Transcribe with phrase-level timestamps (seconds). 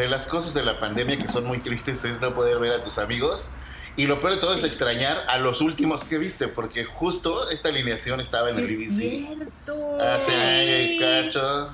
[0.00, 2.82] de las cosas de la pandemia que son muy tristes es no poder ver a
[2.82, 3.50] tus amigos.
[3.96, 7.68] Y lo peor de todo es extrañar a los últimos que viste, porque justo esta
[7.68, 8.98] alineación estaba en el Sí, es IDC.
[9.00, 9.98] cierto.
[10.00, 10.98] Hace Sí.
[10.98, 11.70] cacho.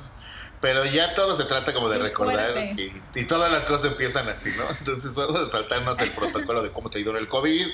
[0.60, 2.54] Pero ya todo se trata como de Qué recordar
[3.14, 4.64] y, todas las cosas empiezan así, ¿no?
[4.78, 7.66] Entonces vamos a saltarnos el protocolo de cómo te ha ido en el COVID,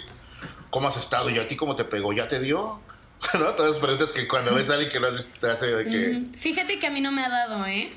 [0.68, 2.80] cómo has estado y a ti cómo te pegó, ¿ya te dio?
[3.34, 3.52] ¿No?
[3.54, 5.84] Todas las preguntas que cuando ves a alguien que lo has visto te hace de
[5.86, 6.36] que.
[6.36, 7.92] Fíjate que a mí no me ha dado, ¿eh?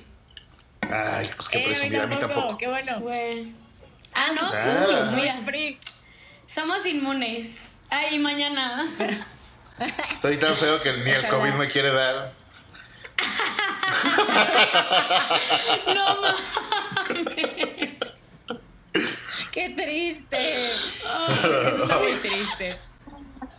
[0.92, 2.58] Ay, pues que Eh, presumir, a mí tampoco.
[2.58, 3.00] Qué bueno.
[3.00, 3.52] Güey.
[4.14, 4.42] Ah, ¿no?
[4.44, 5.10] Ah.
[5.12, 5.36] Uy, mira,
[6.48, 7.80] somos inmunes.
[7.90, 8.86] Ay, mañana.
[10.12, 11.30] Estoy tan feo que ni el Ojalá.
[11.38, 12.32] COVID me quiere dar.
[15.88, 16.36] No, ma.
[19.52, 20.72] Qué triste.
[20.74, 22.78] Eso está muy triste.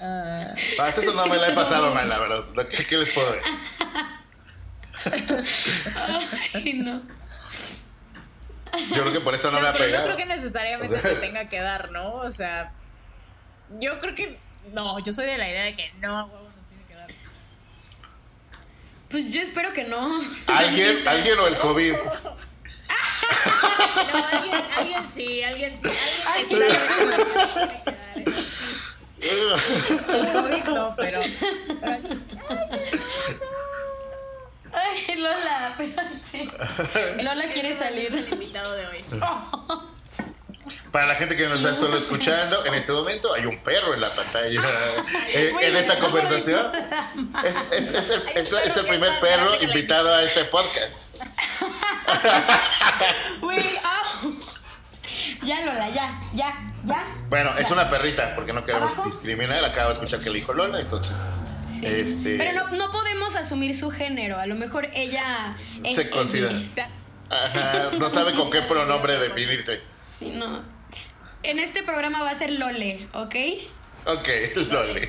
[0.00, 2.44] Ah, Ah, esta no me la he pasado mal, la verdad.
[2.68, 3.52] ¿Qué, qué les puedo decir?
[6.54, 7.02] Ay, no.
[8.90, 10.04] Yo creo que por eso no me ha pegado.
[10.04, 12.14] creo que necesariamente O sea- se tenga que dar, ¿no?
[12.16, 12.72] O sea,
[13.80, 14.38] yo creo que
[14.72, 17.08] no, yo soy de la idea de que no, a huevo nos tiene que dar.
[19.08, 20.20] Pues yo espero que no.
[20.46, 21.94] ¿Alguien, alguien o el COVID?
[24.12, 25.90] No, alguien, alguien sí, alguien sí,
[26.36, 27.86] alguien sí.
[29.20, 31.20] El COVID no, pero,
[31.80, 32.20] pero Ay,
[35.16, 37.22] Lola, espérate.
[37.22, 38.14] Lola quiere salir.
[38.14, 39.04] el invitado de hoy.
[40.90, 44.00] Para la gente que nos está solo escuchando, en este momento hay un perro en
[44.00, 44.60] la pantalla.
[45.28, 46.70] Eh, en esta conversación
[47.44, 48.22] es, es- es el,
[48.64, 50.96] es el primer perro invitado a este podcast.
[53.40, 53.62] Güey.
[55.42, 57.04] Ya, Lola, ya, ya, ya.
[57.28, 59.08] Bueno, es una perrita porque no queremos ¿Abajo?
[59.10, 59.64] discriminar.
[59.64, 61.26] Acabo de escuchar que le dijo Lola, entonces
[61.68, 61.86] Sí.
[61.86, 64.38] Este- Pero no, no podemos asumir su género.
[64.38, 66.60] A lo mejor ella es Se considera.
[67.30, 69.80] ajá, no sabe con qué pronombre definirse.
[70.04, 70.62] Sí, no.
[71.42, 73.34] En este programa va a ser Lole, ¿ok?
[74.06, 74.28] Ok,
[74.70, 75.08] Loli.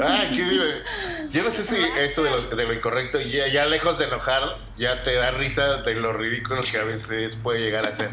[0.00, 0.82] Ah, qué
[1.30, 4.56] Yo no sé si esto de lo, de lo incorrecto, ya, ya lejos de enojar,
[4.78, 8.10] ya te da risa de lo ridículo que a veces puede llegar a ser.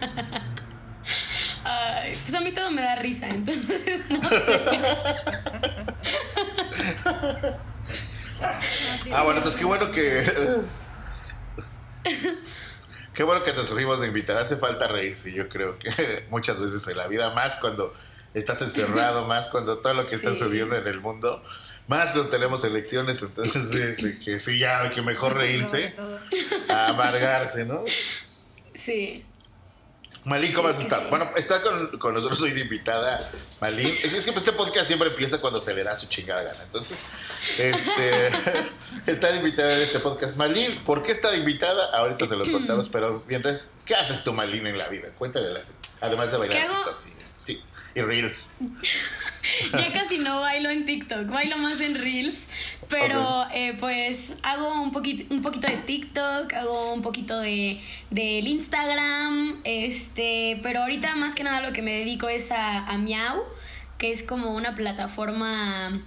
[2.24, 4.62] Pues a mí todo me da risa, entonces no sé.
[9.12, 10.24] Ah, bueno, entonces qué bueno que.
[13.14, 14.38] Qué bueno que te sufrimos de invitar.
[14.38, 17.94] Hace falta reírse, yo creo que muchas veces en la vida, más cuando
[18.34, 20.40] estás encerrado, más cuando todo lo que está Sí.
[20.40, 21.44] sucediendo en el mundo,
[21.88, 25.94] más cuando tenemos elecciones, entonces que sí, ya, que mejor reírse
[26.70, 27.84] a amargarse, ¿no?
[28.74, 29.24] Sí.
[30.26, 31.04] Malín, ¿cómo has Sí, estado?
[31.04, 31.08] sí.
[31.10, 33.30] Bueno, está con, con nosotros hoy de invitada
[33.60, 33.94] Malín.
[34.04, 36.64] Es, es que este podcast siempre empieza cuando se le da su chingada gana.
[36.64, 36.98] Entonces,
[37.58, 38.28] este,
[39.06, 40.38] está de invitada en este podcast.
[40.38, 41.96] Malín, ¿por qué está de invitada?
[41.98, 45.10] Ahorita se lo contamos, pero mientras, ¿qué haces tú, Malín, en la vida?
[45.18, 45.62] Cuéntale, a la
[46.02, 46.76] además de bailar ¿Qué hago?
[46.84, 47.64] TikTok, sí, sí,
[47.96, 48.56] y Reels.
[49.78, 52.50] Ya casi no bailo en TikTok, bailo más en Reels,
[52.88, 58.48] pero eh, pues hago un poquito, un poquito de TikTok, hago un poquito de del
[58.48, 63.44] Instagram, este, pero ahorita más que nada lo que me dedico es a, a Miau,
[63.98, 66.02] que es como una plataforma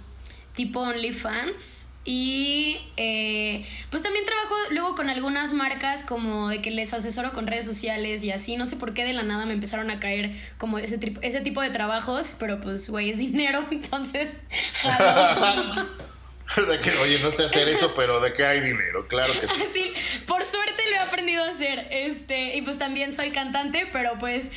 [0.55, 1.86] tipo OnlyFans.
[2.09, 7.47] Y eh, pues también trabajo luego con algunas marcas como de que les asesoro con
[7.47, 8.55] redes sociales y así.
[8.55, 11.61] No sé por qué de la nada me empezaron a caer como ese, ese tipo
[11.61, 14.29] de trabajos, pero pues güey, es dinero, entonces...
[16.55, 19.63] De que, oye, no sé hacer eso, pero de que hay dinero, claro que sí.
[19.73, 19.93] Sí,
[20.25, 21.87] por suerte lo he aprendido a hacer.
[21.91, 24.53] Este, y pues también soy cantante, pero pues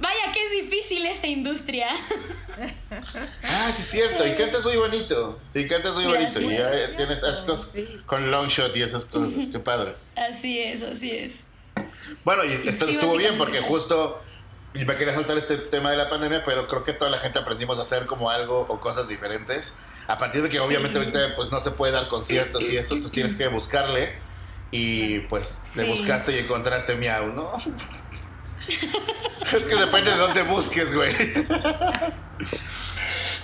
[0.00, 1.88] vaya que es difícil esa industria.
[3.42, 4.26] Ah, sí, es cierto.
[4.26, 5.38] Y cantas muy bonito.
[5.52, 6.40] Y cantas muy bonito.
[6.40, 6.96] Y ya Gracias.
[6.96, 7.74] tienes esas cosas
[8.06, 9.46] con long shot y esas cosas.
[9.52, 9.94] Qué padre.
[10.16, 11.44] Así es, así es.
[12.24, 14.22] Bueno, y esto Sí, estuvo bien porque justo
[14.72, 17.38] y me quería saltar este tema de la pandemia, pero creo que toda la gente
[17.38, 19.74] aprendimos a hacer como algo o cosas diferentes.
[20.08, 23.12] A partir de que obviamente ahorita pues no se puede dar conciertos y eso, pues
[23.12, 24.14] tienes que buscarle.
[24.70, 27.52] Y pues le buscaste y encontraste miau, ¿no?
[28.68, 31.12] es que depende de dónde busques, güey.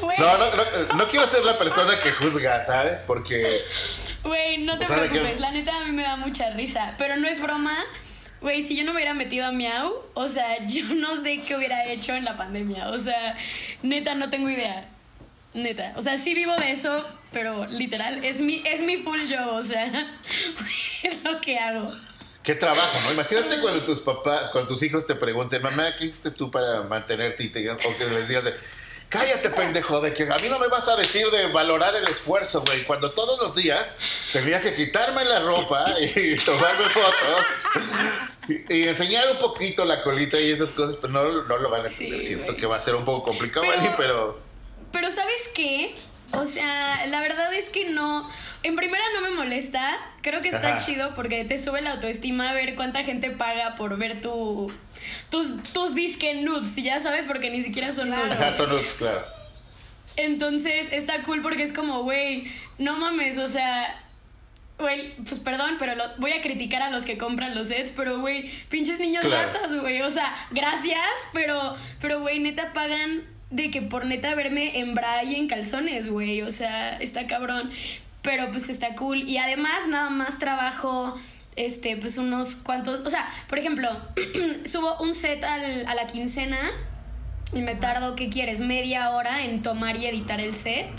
[0.00, 3.02] Güey, No, no, no, no quiero ser la persona que juzga, ¿sabes?
[3.02, 3.62] Porque
[4.25, 7.29] güey, no te que- preocupes, la neta a mí me da mucha risa, pero no
[7.29, 7.76] es broma.
[8.41, 11.55] Güey, si yo no me hubiera metido a Miau, o sea, yo no sé qué
[11.56, 12.88] hubiera hecho en la pandemia.
[12.88, 13.37] O sea,
[13.82, 14.88] neta, no tengo idea.
[15.55, 15.93] Neta.
[15.96, 19.62] O sea, sí vivo de eso, pero literal, es mi, es mi full job, o
[19.62, 20.17] sea,
[21.05, 21.93] es lo que hago.
[22.43, 23.12] Qué trabajo, ¿no?
[23.12, 27.44] Imagínate cuando tus papás, cuando tus hijos te pregunten, mamá, ¿qué hiciste tú para mantenerte?
[27.44, 28.55] Y te o que les digas de,
[29.09, 32.62] cállate, pendejo, de que a mí no me vas a decir de valorar el esfuerzo,
[32.67, 32.85] güey.
[32.85, 33.99] Cuando todos los días
[34.33, 37.47] tenía que quitarme la ropa y tomarme fotos
[38.69, 41.89] Y, enseñar un poquito la colita y esas cosas, pero no, no lo van a
[41.89, 42.23] entender.
[42.23, 44.39] Siento que va a ser un poco complicado, pero, pero...
[44.91, 45.94] Pero ¿sabes qué?
[46.32, 48.29] O sea, la verdad es que no.
[48.62, 49.99] En primera no me molesta.
[50.23, 53.99] Creo que está chido porque te sube la autoestima a ver cuánta gente paga por
[53.99, 54.73] ver tu,
[55.31, 58.40] tus, tus disque nudes, ya sabes, porque ni siquiera son nudes.
[58.40, 59.23] Ajá, son nudes, claro.
[60.17, 63.99] Entonces está cool porque es como, güey, no mames, o sea,
[64.79, 68.20] güey, pues perdón, pero lo, voy a criticar a los que compran los sets, pero
[68.20, 73.82] güey, pinches niños ratas, güey, o sea, gracias, pero, pero güey, neta pagan de que
[73.82, 77.70] por neta verme en bra y en calzones, güey, o sea, está cabrón,
[78.22, 81.16] pero pues está cool y además nada más trabajo
[81.54, 83.88] este, pues unos cuantos, o sea, por ejemplo,
[84.64, 86.58] subo un set al, a la quincena
[87.52, 88.60] y me tardo, ¿qué quieres?
[88.60, 90.90] Media hora en tomar y editar el set.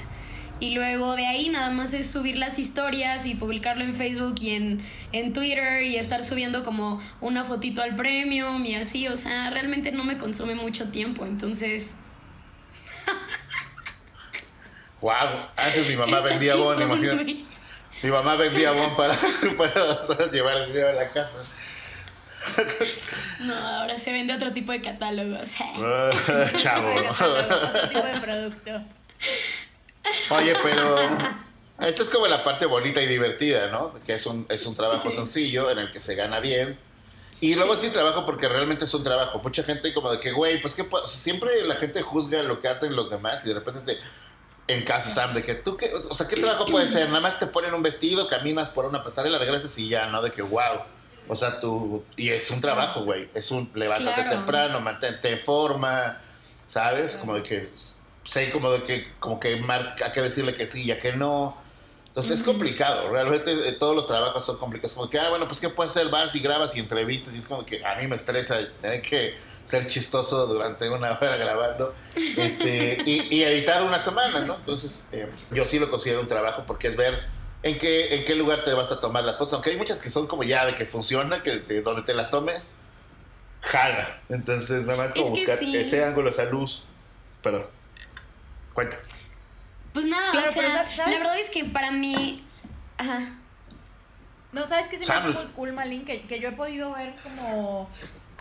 [0.60, 4.52] Y luego de ahí nada más es subir las historias y publicarlo en Facebook y
[4.52, 9.08] en, en Twitter y estar subiendo como una fotito al premio y así.
[9.08, 11.26] O sea, realmente no me consume mucho tiempo.
[11.26, 11.96] Entonces...
[15.04, 17.46] wow, antes mi mamá vendía bon, imagínate.
[18.02, 19.16] Mi mamá vendía bon para,
[19.58, 21.46] para llevar el dinero a la casa.
[23.42, 25.38] No, ahora se vende otro tipo de catálogo.
[26.56, 26.96] Chavo.
[26.96, 28.82] otro tipo de producto.
[30.30, 30.96] Oye, pero
[31.80, 33.94] esta es como la parte bonita y divertida, ¿no?
[34.06, 36.80] Que es un, es un trabajo sencillo en el que se gana bien.
[37.42, 37.90] Y luego sí.
[37.90, 39.42] trabajo porque realmente es un trabajo.
[39.44, 42.96] Mucha gente como de que, güey, pues que siempre la gente juzga lo que hacen
[42.96, 43.98] los demás y de repente es de,
[44.68, 47.08] en caso, Sam, de que tú, qué, o sea, ¿qué trabajo puede ser?
[47.10, 50.22] Nada más te ponen un vestido, caminas por una pasarela, regresas y ya, ¿no?
[50.22, 50.82] De que, wow.
[51.28, 53.30] O sea, tú, y es un trabajo, güey.
[53.34, 56.18] Es un levántate temprano, mantente en forma,
[56.70, 57.16] ¿sabes?
[57.16, 57.70] Como de que
[58.24, 61.58] sé como de que como que marca, hay que decirle que sí, ya que no.
[62.08, 64.94] Entonces es complicado, realmente eh, todos los trabajos son complicados.
[64.94, 66.10] Como que, ah, bueno, pues ¿qué puedes hacer?
[66.10, 69.36] Vas y grabas y entrevistas y es como que a mí me estresa tener que
[69.66, 74.56] ser chistoso durante una hora grabando este, y, editar una semana, ¿no?
[74.56, 77.28] Entonces eh, yo sí lo considero un trabajo porque es ver
[77.64, 80.10] en qué, en qué lugar te vas a tomar las fotos, aunque hay muchas que
[80.10, 82.76] son como ya de que funciona, que donde te las tomes,
[83.62, 84.22] jala.
[84.30, 86.84] Entonces nada más como buscar ese ángulo, esa luz,
[87.42, 87.66] perdón.
[88.74, 88.98] Cuenta.
[89.94, 92.44] Pues nada, o sea, la verdad es que para mí.
[92.98, 93.38] Ajá.
[94.52, 96.06] No, ¿sabes qué se me hace muy cool, Malin?
[96.06, 97.90] Que, que yo he podido ver como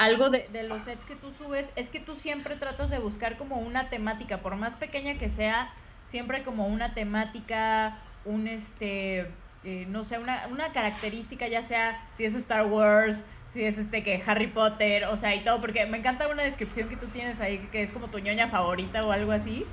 [0.04, 3.36] algo de, de, los sets que tú subes, es que tú siempre tratas de buscar
[3.36, 5.72] como una temática, por más pequeña que sea,
[6.06, 9.30] siempre como una temática, un este,
[9.64, 14.02] eh, no sé, una, una característica, ya sea si es Star Wars, si es este
[14.02, 17.40] que Harry Potter, o sea, y todo, porque me encanta una descripción que tú tienes
[17.40, 19.66] ahí, que es como tu ñoña favorita o algo así.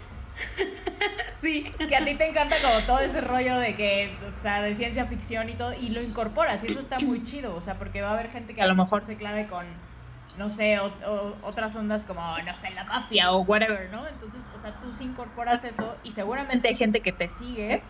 [1.42, 1.72] sí.
[1.88, 5.06] Que a ti te encanta como todo ese rollo de que, o sea, de ciencia
[5.06, 8.10] ficción y todo, y lo incorporas, y eso está muy chido, o sea, porque va
[8.10, 9.66] a haber gente que a lo mejor se clave con,
[10.39, 10.80] no sé,
[11.44, 14.07] otras ondas como, no sé, la mafia o whatever, ¿no?
[14.07, 17.83] Entonces, o sea, tú sí incorporas eso, y seguramente hay gente que te sigue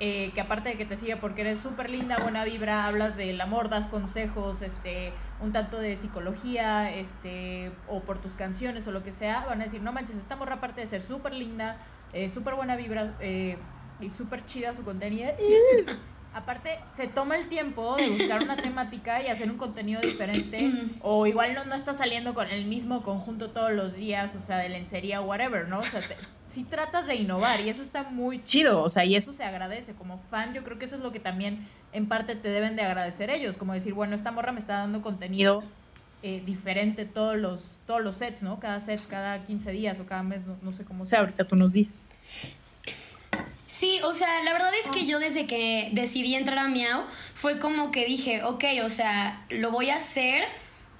[0.00, 3.40] eh, que aparte de que te sigue porque eres súper linda, buena vibra, hablas del
[3.40, 9.02] amor, das consejos, este, un tanto de psicología, este, o por tus canciones o lo
[9.02, 11.78] que sea, van a decir, no manches, esta morra aparte de ser súper linda,
[12.12, 13.58] eh, súper buena vibra eh,
[13.98, 15.32] y súper chida su contenido.
[16.34, 21.26] Aparte, se toma el tiempo de buscar una temática y hacer un contenido diferente, o
[21.26, 24.68] igual no, no está saliendo con el mismo conjunto todos los días, o sea, de
[24.68, 25.80] lencería o whatever, ¿no?
[25.80, 26.00] O sea,
[26.48, 29.92] si tratas de innovar y eso está muy chido, o sea, y eso se agradece.
[29.92, 32.82] Como fan, yo creo que eso es lo que también en parte te deben de
[32.82, 35.62] agradecer ellos, como decir, bueno, esta morra me está dando contenido
[36.22, 38.58] eh, diferente todos los, todos los sets, ¿no?
[38.58, 41.74] Cada set, cada 15 días o cada mes, no, sé cómo sea, ahorita tú nos
[41.74, 42.02] dices.
[43.78, 47.04] Sí, o sea, la verdad es que yo desde que decidí entrar a Miau
[47.36, 50.48] fue como que dije, ok, o sea, lo voy a hacer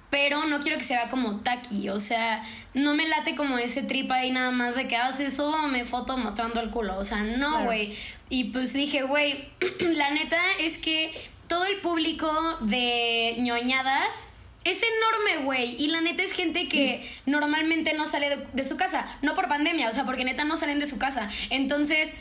[0.09, 2.43] pero no quiero que se vea como taqui, o sea,
[2.73, 6.17] no me late como ese trip ahí nada más de que haces, ah, me foto
[6.17, 7.97] mostrando el culo, o sea, no, güey.
[8.29, 9.49] Y pues dije, güey,
[9.81, 11.11] la neta es que
[11.47, 12.31] todo el público
[12.61, 14.29] de ñoñadas
[14.63, 15.75] es enorme, güey.
[15.77, 19.17] Y la neta es gente que normalmente no sale de, de, su casa.
[19.21, 21.29] No por pandemia, o sea, porque neta no salen de su casa.
[21.49, 22.15] Entonces,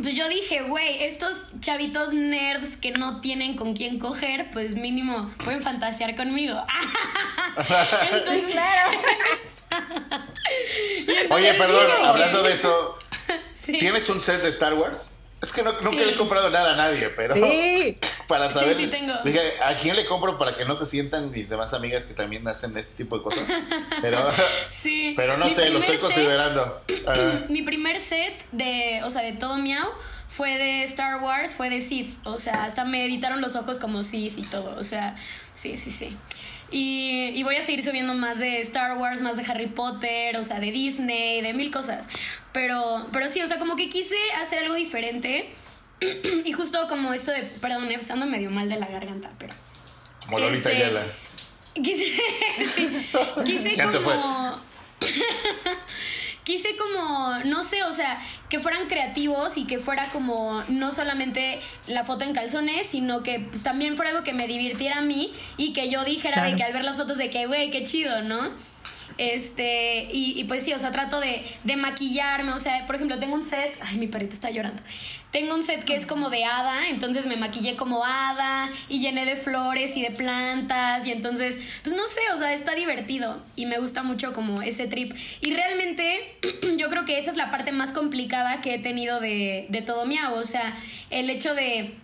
[0.00, 5.32] pues yo dije, güey, estos chavitos nerds que no tienen con quién coger, pues mínimo
[5.44, 6.62] pueden fantasear conmigo.
[8.12, 8.98] Entonces, claro.
[11.30, 12.98] Oye, perdón, hablando de eso,
[13.64, 15.10] ¿tienes un set de Star Wars?
[15.40, 17.34] Es que no, nunca le he comprado nada a nadie, pero
[18.28, 18.76] para saber.
[18.76, 19.14] Sí, sí tengo.
[19.24, 22.46] Dije, ¿a quién le compro para que no se sientan mis demás amigas que también
[22.48, 23.44] hacen este tipo de cosas?
[24.02, 24.18] Pero,
[24.68, 25.14] sí.
[25.16, 26.82] pero no sé, lo estoy considerando.
[27.48, 29.88] Mi primer set de, o sea, de todo miau
[30.28, 32.16] fue de Star Wars, fue de Sith.
[32.24, 34.76] O sea, hasta me editaron los ojos como Sith y todo.
[34.78, 35.16] O sea,
[35.54, 36.16] sí, sí, sí.
[36.70, 40.42] Y, y voy a seguir subiendo más de Star Wars, más de Harry Potter, o
[40.42, 42.08] sea, de Disney, de mil cosas.
[42.52, 45.48] Pero, pero sí, o sea, como que quise hacer algo diferente.
[46.44, 49.54] y justo como esto de, perdón, ando medio mal de la garganta, pero...
[50.26, 51.06] Como Lolita Este, Ayala.
[51.74, 52.04] Quise,
[53.44, 54.60] quise como...
[56.48, 61.60] quise como, no sé, o sea, que fueran creativos y que fuera como no solamente
[61.86, 65.30] la foto en calzones, sino que pues, también fuera algo que me divirtiera a mí
[65.58, 68.22] y que yo dijera de que al ver las fotos de que, güey, qué chido,
[68.22, 68.54] ¿no?
[69.18, 73.18] Este, y, y pues sí, o sea, trato de, de maquillarme, o sea, por ejemplo,
[73.18, 74.82] tengo un set, ay, mi perrito está llorando.
[75.30, 79.26] Tengo un set que es como de hada, entonces me maquillé como hada y llené
[79.26, 83.66] de flores y de plantas y entonces, pues no sé, o sea, está divertido y
[83.66, 85.14] me gusta mucho como ese trip.
[85.40, 86.38] Y realmente
[86.78, 90.06] yo creo que esa es la parte más complicada que he tenido de, de todo
[90.06, 90.76] mi hago, o sea,
[91.10, 91.94] el hecho de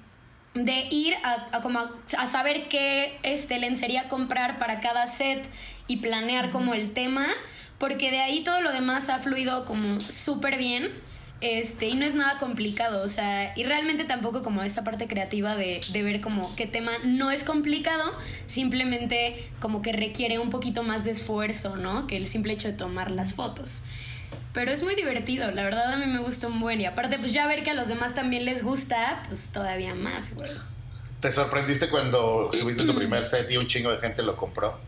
[0.55, 5.49] de ir a, a como a, a saber qué este, lencería comprar para cada set
[5.89, 7.27] y planear como el tema,
[7.79, 10.91] porque de ahí todo lo demás ha fluido como súper bien.
[11.45, 15.55] Este, y no es nada complicado, o sea, y realmente tampoco como esa parte creativa
[15.55, 18.15] de, de ver como qué tema no es complicado,
[18.47, 22.07] simplemente como que requiere un poquito más de esfuerzo, ¿no?
[22.07, 23.83] Que el simple hecho de tomar las fotos.
[24.55, 26.81] Pero es muy divertido, la verdad a mí me gusta un buen.
[26.81, 30.35] Y aparte, pues ya ver que a los demás también les gusta, pues todavía más,
[30.35, 30.51] güey.
[31.21, 34.79] ¿Te sorprendiste cuando subiste tu primer set y un chingo de gente lo compró?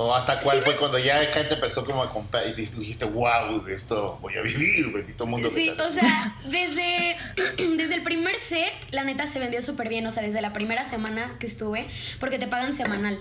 [0.00, 3.04] ¿O hasta cuál Sí, fue cuando ya gente empezó como a comprar y te dijiste,
[3.04, 5.50] wow, de esto voy a vivir, bendito mundo?
[5.52, 5.88] Sí, metal"?
[5.88, 7.16] o sea, desde,
[7.76, 10.06] desde el primer set, la neta se vendió súper bien.
[10.06, 11.88] O sea, desde la primera semana que estuve,
[12.20, 13.18] porque te pagan semanal.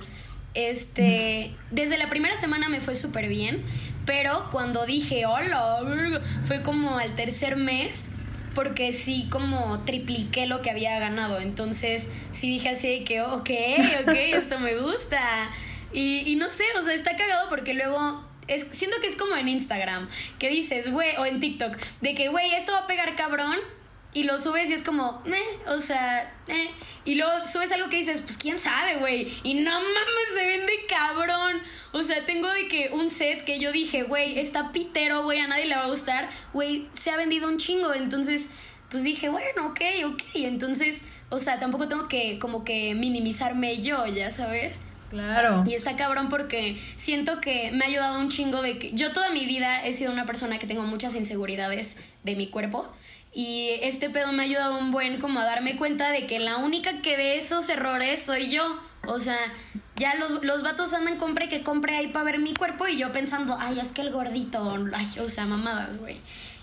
[0.53, 3.65] Este, desde la primera semana me fue súper bien,
[4.05, 8.11] pero cuando dije, hola, verga", fue como al tercer mes,
[8.53, 11.39] porque sí, como tripliqué lo que había ganado.
[11.39, 13.49] Entonces, sí dije así de que, ok,
[14.03, 15.19] ok, esto me gusta.
[15.93, 19.35] Y, y no sé, o sea, está cagado porque luego es, siento que es como
[19.35, 23.15] en Instagram, que dices, güey, o en TikTok, de que, güey, esto va a pegar
[23.15, 23.57] cabrón,
[24.17, 26.71] y lo subes y es como, eh, o sea, eh.
[27.05, 29.37] Y luego subes algo que dices, pues quién sabe, güey.
[29.43, 31.61] Y no mames, se vende cabrón.
[31.91, 35.47] O sea, tengo de que un set que yo dije, güey, está pitero, güey, a
[35.47, 36.29] nadie le va a gustar.
[36.51, 37.93] Güey, se ha vendido un chingo.
[37.93, 38.51] Entonces,
[38.89, 40.21] pues dije, bueno, ok, ok.
[40.33, 44.81] Entonces, o sea, tampoco tengo que como que minimizarme yo, ya sabes.
[45.09, 45.63] Claro.
[45.65, 49.29] Y está cabrón porque siento que me ha ayudado un chingo de que yo toda
[49.31, 52.91] mi vida he sido una persona que tengo muchas inseguridades de mi cuerpo
[53.33, 56.57] y este pedo me ha ayudado un buen como a darme cuenta de que la
[56.57, 58.79] única que ve esos errores soy yo.
[59.07, 59.37] O sea,
[59.95, 63.11] ya los, los vatos andan compre que compre ahí para ver mi cuerpo y yo
[63.11, 66.17] pensando, ay, es que el gordito, ay, o sea, mamadas, güey.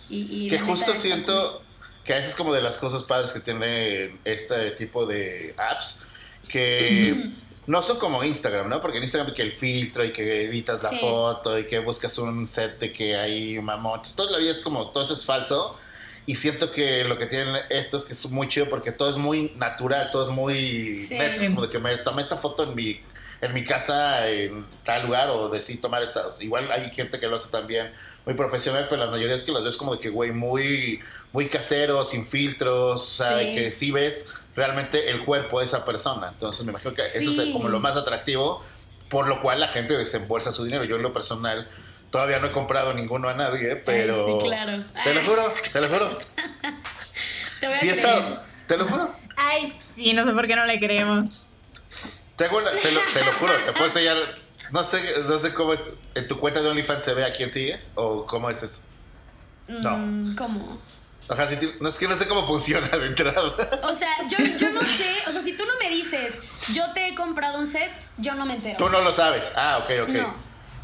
[0.09, 1.63] Y, y Que justo siento
[2.05, 6.01] que a veces es como de las cosas padres que tiene este tipo de apps,
[6.49, 7.31] que
[7.67, 8.81] no son como Instagram, ¿no?
[8.83, 10.99] Porque en Instagram que el filtro y que editas la Sí.
[11.01, 14.91] foto y que buscas un set de que hay mamotes, todo la vida es como,
[14.91, 15.79] todo eso es falso.
[16.27, 19.17] Y siento que lo que tienen esto es que es muy chido porque todo es
[19.17, 21.15] muy natural, todo es muy Sí.
[21.19, 22.99] neto, es como de que me tomé esta foto en mi,
[23.43, 26.25] en mi casa en tal lugar o decidí tomar esta.
[26.41, 27.93] Igual hay gente que lo hace también
[28.25, 30.99] muy profesional, pero la mayoría es que los ves como de que, güey, muy,
[31.33, 33.55] muy caseros, sin filtros, o sea, Sí.
[33.55, 36.29] que sí ves realmente el cuerpo de esa persona.
[36.29, 38.63] Entonces me imagino que eso es como lo más atractivo,
[39.09, 40.85] por lo cual la gente desembolsa su dinero.
[40.85, 41.69] Yo en lo personal
[42.11, 44.27] todavía no he comprado ninguno a nadie, pero...
[44.41, 44.85] sí, claro.
[45.03, 46.19] Te lo juro, te lo juro.
[47.61, 48.07] Te voy a Sí he creer.
[48.09, 49.11] estado, te lo juro.
[49.37, 51.29] Ay, sí, no sé por qué no le creemos.
[52.37, 54.17] Tengo una- te, lo, te lo juro, te puedo enseñar.
[54.71, 55.95] No sé, no sé cómo es.
[56.15, 57.93] ¿En tu cuenta de OnlyFans se ve a quién sigues?
[57.95, 58.83] ¿O cómo es eso?
[59.69, 59.97] No.
[59.97, 60.79] Mm, ¿Cómo?
[61.29, 63.43] Ajá, sí, ti- no, es que no sé cómo funciona de entrada.
[63.83, 66.41] O sea, yo, yo no sé, o sea, si tú no me dices,
[66.73, 68.77] yo te he comprado un set, yo no me entero.
[68.79, 69.53] Tú no lo sabes.
[69.57, 70.09] Ah, ok, ok.
[70.11, 70.35] No.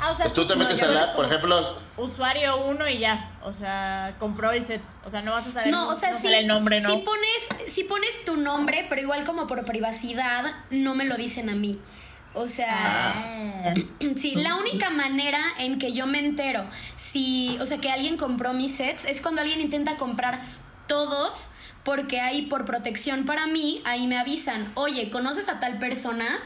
[0.03, 1.61] Ah, o sea, Pues tú te no, metes a app, por ejemplo.
[1.99, 3.33] Usuario uno y ya.
[3.43, 4.81] O sea, compró el set.
[5.05, 6.89] O sea, no vas a saber No, o sea, no sí, sale el nombre, ¿no?
[6.89, 11.51] sí pones, sí pones tu nombre, pero igual como por privacidad, no me lo dicen
[11.51, 11.79] a mí.
[12.35, 13.75] O sea, Ah.
[14.17, 16.65] sí, la única manera en que yo me entero
[16.97, 20.41] si, o sea, que alguien compró mis sets es cuando alguien intenta comprar
[20.87, 21.51] todos,
[21.85, 26.39] porque ahí por protección para mí, ahí me avisan, oye, ¿conoces a tal persona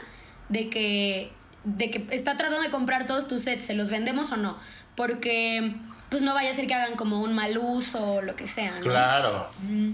[0.49, 1.31] de que,
[1.63, 4.57] de que está tratando de comprar todos tus sets, ¿se los vendemos o no?
[4.95, 5.75] Porque
[6.09, 8.71] pues no vaya a ser que hagan como un mal uso o lo que sea,
[8.75, 8.79] ¿no?
[8.81, 9.49] Claro.
[9.61, 9.91] Mm.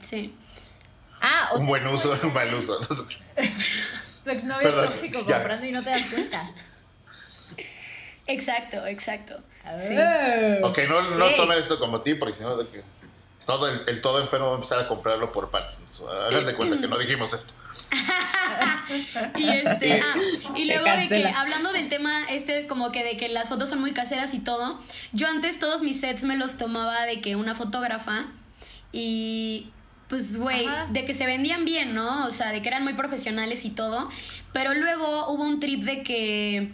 [0.00, 0.32] Sí.
[1.20, 2.78] Ah, o Un sea, buen uso, un mal uso.
[2.80, 3.18] no sé.
[4.28, 5.36] tu exnovio Perdón, tóxico ya.
[5.36, 6.50] comprando y no te das cuenta.
[8.26, 9.40] Exacto, exacto.
[9.80, 9.94] Sí.
[9.98, 10.58] Ah.
[10.62, 11.34] Ok, no, no Sí.
[11.36, 12.82] tomen esto como ti, porque si no, de que
[13.46, 15.78] todo el, el todo enfermo va a empezar a comprarlo por partes.
[16.28, 17.52] Hagan de cuenta que no dijimos esto.
[19.36, 20.14] y este, ah,
[20.54, 23.80] y luego de que hablando del tema este como que de que las fotos son
[23.80, 24.78] muy caseras y todo,
[25.12, 28.26] yo antes todos mis sets me los tomaba de que una fotógrafa
[28.92, 29.70] y
[30.08, 32.26] pues güey, de que se vendían bien, ¿no?
[32.26, 34.08] O sea, de que eran muy profesionales y todo,
[34.52, 36.72] pero luego hubo un trip de que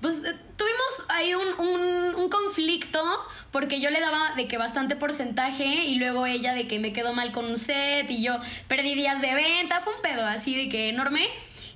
[0.00, 3.02] pues eh, tuvimos ahí un, un, un conflicto
[3.50, 7.12] porque yo le daba de que bastante porcentaje y luego ella de que me quedó
[7.12, 10.68] mal con un set y yo perdí días de venta, fue un pedo así de
[10.68, 11.28] que enorme.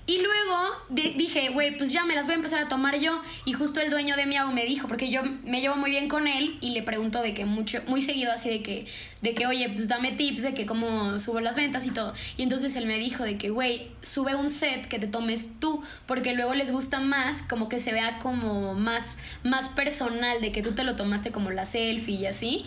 [0.06, 0.58] Y luego
[0.90, 3.22] de- dije, güey, pues ya me las voy a empezar a tomar yo.
[3.46, 6.26] Y justo el dueño de Miau me dijo, porque yo me llevo muy bien con
[6.28, 8.86] él y le pregunto de que mucho, muy seguido así de que,
[9.22, 12.12] de que, oye, pues dame tips de que cómo subo las ventas y todo.
[12.36, 15.82] Y entonces él me dijo de que, güey, sube un set que te tomes tú,
[16.04, 20.60] porque luego les gusta más, como que se vea como más, más personal, de que
[20.60, 22.66] tú te lo tomaste como la selfie y así.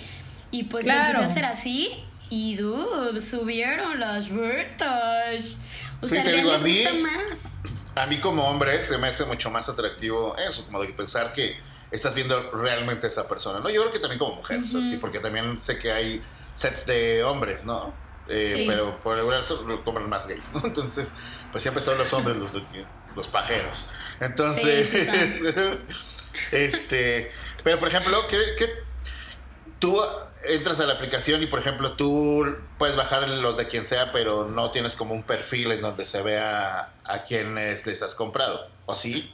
[0.49, 1.05] Y pues lo Claro.
[1.09, 1.89] empecé a hacer así.
[2.29, 5.57] Y dude, subieron las ventas.
[6.01, 7.59] O Sí, sea, les digo, a mí- gusta más.
[7.95, 11.57] A mí como hombre se me hace mucho más atractivo eso, como de pensar que
[11.89, 13.69] estás viendo realmente a esa persona, ¿no?
[13.69, 16.21] Yo creo que también como mujer, o sea, sí, porque también sé que hay
[16.53, 17.93] sets de hombres, ¿no?
[18.27, 18.65] Eh, Sí.
[18.67, 20.61] Pero por regular son- lo compran más gays, ¿no?
[20.65, 21.13] Entonces,
[21.51, 22.51] pues siempre son los hombres los,
[23.15, 23.89] los pajeros.
[24.19, 25.47] Entonces, sí
[26.51, 27.31] este,
[27.63, 28.69] pero por ejemplo, ¿qué, qué
[29.79, 30.01] tú
[30.43, 32.45] entras a la aplicación y por ejemplo tú
[32.77, 36.21] puedes bajar los de quien sea, pero no tienes como un perfil en donde se
[36.21, 39.33] vea a quienes les has comprado, ¿o sí?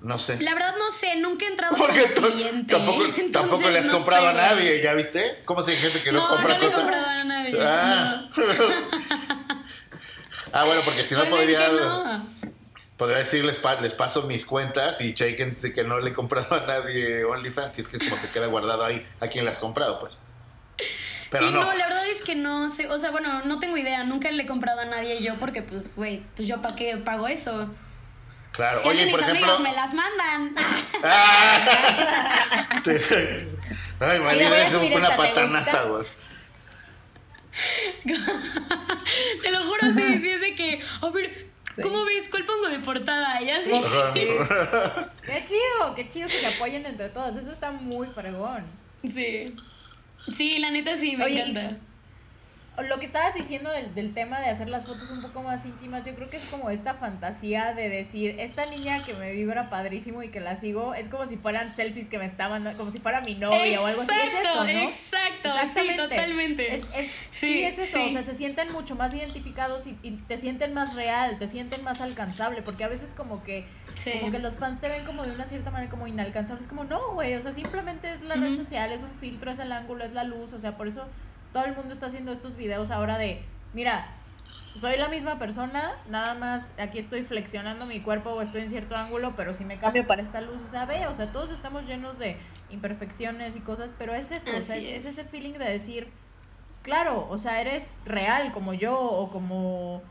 [0.00, 0.42] No sé.
[0.42, 2.74] La verdad no sé, nunca he entrado Porque como cliente.
[2.74, 4.82] tampoco, entonces tampoco le has no comprado a nadie.
[4.82, 5.42] ¿ya viste?
[5.44, 6.80] ¿Cómo si hay gente que no, No, compra no le he cosas?
[6.82, 7.58] comprado a nadie.
[7.60, 8.28] Ah.
[10.52, 11.58] ah, bueno, porque si no Pues es
[13.00, 13.24] podría,
[13.62, 17.74] pa- les paso mis cuentas y chequen que no le he comprado a nadie OnlyFans,
[17.74, 20.18] si es que como se queda guardado ahí a quien le has comprado, pues.
[21.30, 21.62] Pero sí, no.
[21.64, 21.72] no.
[21.72, 24.46] la verdad es que no sé, o sea, bueno, no tengo idea, nunca le he
[24.46, 27.70] comprado a nadie yo porque pues, güey, pues yo para qué pago eso.
[28.52, 29.54] Claro, Si oye, por mis ejemplo.
[29.54, 30.54] amigos me las mandan.
[31.04, 32.80] ¡Ah!
[32.84, 33.48] Te-
[34.00, 36.04] Ay, María, subir una esta, ¿te patanaza, güey.
[39.42, 41.46] Te lo juro, sí, sí, es de que, a ver,
[41.82, 42.28] ¿cómo ves?
[42.30, 43.40] ¿Cuál pongo de portada?
[43.42, 43.72] Y así.
[44.14, 47.36] Qué chido, qué chido que se apoyen entre todas.
[47.36, 48.64] Eso está muy fregón.
[49.04, 49.54] Sí.
[50.28, 51.76] Sí, la neta sí, me Oye, y- encanta.
[52.82, 56.04] Lo que estabas diciendo del, del tema de hacer las fotos un poco más íntimas,
[56.04, 60.22] yo creo que es como esta fantasía de decir, esta niña que me vibra padrísimo
[60.22, 63.20] y que la sigo, es como si fueran selfies que me estaban, como si fuera
[63.20, 64.10] mi novia o algo así.
[64.26, 64.70] Es eso, ¿no?
[64.70, 66.74] Exacto, sí, totalmente.
[66.74, 67.98] Es, es- Sí, sí, es eso.
[67.98, 68.04] sí.
[68.08, 71.82] O sea, se sienten mucho más identificados y, y te sienten más real, te sienten
[71.84, 73.64] más alcanzable, porque a veces como que,
[73.94, 74.12] Sí.
[74.20, 76.62] como que los fans te ven como de una cierta manera como inalcanzable.
[76.62, 79.58] Es como, no, güey, o sea, simplemente es la red social, es un filtro, es
[79.58, 81.06] el ángulo, es la luz, o sea, por eso
[81.52, 84.06] todo el mundo está haciendo estos videos ahora de, mira,
[84.76, 88.96] soy la misma persona, nada más aquí estoy flexionando mi cuerpo o estoy en cierto
[88.96, 91.86] ángulo, pero si me cambio para esta luz, o sea, ve, o sea, todos estamos
[91.86, 92.36] llenos de
[92.70, 95.04] imperfecciones y cosas, pero es eso, o sea, es, es.
[95.06, 96.08] ese feeling de decir,
[96.82, 100.02] claro, o sea, eres real como yo o como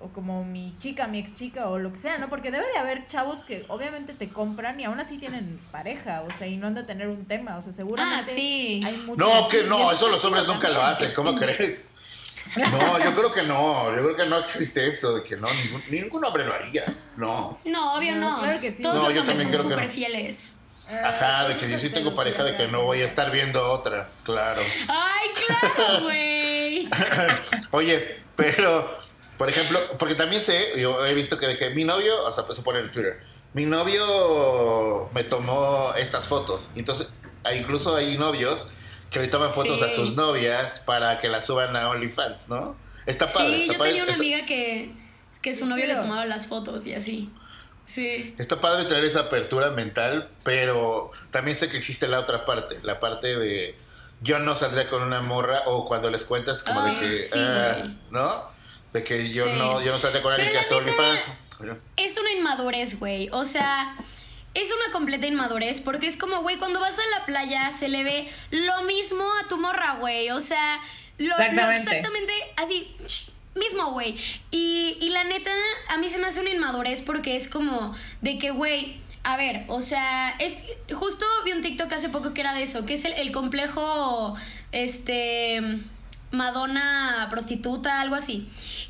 [0.00, 2.28] o como mi chica, mi ex chica o lo que sea, ¿no?
[2.28, 6.38] Porque debe de haber chavos que obviamente te compran y aún así tienen pareja, o
[6.38, 8.80] sea, y no han de tener un tema, o sea, seguramente Ah, sí.
[8.84, 11.80] hay muchos No, que no, eso los hombres nunca lo hacen, ¿cómo crees?
[12.56, 15.82] No, yo creo que no, yo creo que no existe eso, de que no, ningún,
[15.90, 16.84] ningún hombre lo haría,
[17.16, 17.58] no.
[17.64, 18.38] No, obvio No, no.
[18.42, 18.82] claro que sí.
[18.82, 19.88] Todos No, los yo hombres son súper no.
[19.90, 20.54] fieles.
[21.04, 24.08] Ajá, de que yo sí tengo pareja, de que no voy a estar viendo otra,
[24.22, 24.62] claro.
[24.88, 26.88] Ay, claro, güey.
[27.72, 28.98] Oye, pero,
[29.38, 32.44] por ejemplo, porque también sé, yo he visto que de que mi novio, o sea,
[32.44, 33.20] pues poner en Twitter,
[33.54, 36.70] mi novio me tomó estas fotos.
[36.76, 37.12] Entonces,
[37.44, 38.70] ah, incluso hay novios
[39.10, 39.86] que le toman fotos Sí.
[39.86, 42.76] a sus novias para que las suban a OnlyFans, ¿no?
[43.06, 43.48] Está padre.
[43.54, 43.90] Sí, está yo padre.
[43.92, 44.94] tenía una amiga que,
[45.40, 47.30] que su novio le tomaba las fotos y así.
[47.86, 48.34] Sí.
[48.38, 53.00] Está padre tener esa apertura mental, pero también sé que existe la otra parte, la
[53.00, 53.76] parte de
[54.20, 57.38] yo no saldría con una morra o cuando les cuentas como de Ah, que, sí,
[57.38, 57.88] ah.
[58.10, 58.57] ¿no?
[58.98, 59.50] De que yo Sí.
[59.56, 61.28] no yo no saldría con alguien que hace OnlyFans.
[61.96, 63.28] Es una inmadurez, güey.
[63.32, 63.94] O sea,
[64.54, 68.04] es una completa inmadurez porque es como, güey, cuando vas a la playa se le
[68.04, 70.30] ve lo mismo a tu morra, güey.
[70.30, 70.80] O sea,
[71.18, 71.76] lo, lo Exactamente.
[71.90, 72.96] exactamente así.
[73.54, 74.16] Mismo, güey.
[74.52, 75.50] Y, y la neta,
[75.88, 79.64] a mí se me hace una inmadurez porque es como de que, güey, a ver,
[79.66, 80.62] o sea, es
[80.94, 84.36] justo vi un TikTok hace poco que era de eso, que es el, el complejo,
[84.70, 85.60] este,
[86.30, 88.48] Madonna prostituta, algo así.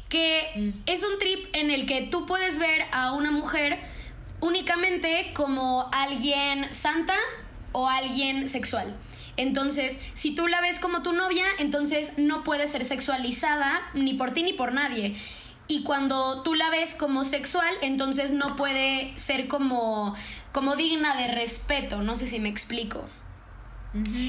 [0.08, 3.78] Que es un trip en el que tú puedes ver a una mujer
[4.40, 7.16] únicamente como alguien santa
[7.72, 8.96] o alguien sexual.
[9.36, 14.32] Entonces, si tú la ves como tu novia, entonces no puede ser sexualizada ni por
[14.32, 15.16] ti ni por nadie.
[15.70, 20.16] y cuando tú la ves como sexual, entonces no puede ser como,
[20.50, 23.06] como digna de respeto, no sé si me explico.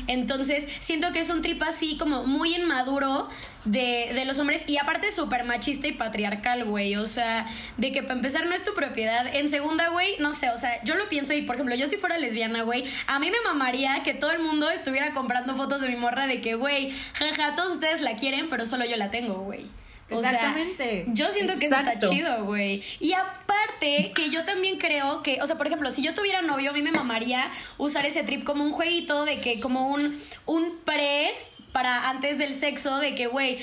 [0.07, 3.27] Entonces, siento que es un trip así como muy inmaduro
[3.65, 6.95] de, de los hombres y aparte súper machista y patriarcal, güey.
[6.95, 9.27] O sea, de que para empezar no es tu propiedad.
[9.35, 11.97] En segunda, güey, no sé, o sea, yo lo pienso y por ejemplo, yo si
[11.97, 15.89] fuera lesbiana, güey, a mí me mamaría que todo el mundo estuviera comprando fotos de
[15.89, 19.39] mi morra de que, güey, jaja, todos ustedes la quieren, pero solo yo la tengo,
[19.39, 19.65] güey.
[20.09, 21.05] Exactamente.
[21.09, 22.83] yo siento que eso está chido, güey.
[22.99, 26.71] Y aparte, que yo también creo que, o sea, por ejemplo, si yo tuviera novio,
[26.71, 30.79] a mí me mamaría usar ese trip como un jueguito de que, como un, un
[30.83, 31.31] pre
[31.71, 33.59] para antes del sexo, de que, güey,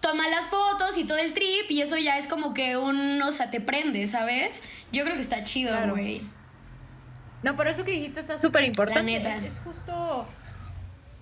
[0.00, 3.32] toma las fotos y todo el trip y eso ya es como que un, o
[3.32, 4.62] sea, te prende, ¿sabes?
[4.92, 6.22] Yo creo que está chido, güey.
[7.42, 9.04] No, pero eso que dijiste está súper importante.
[9.04, 9.36] neta.
[9.36, 10.26] es justo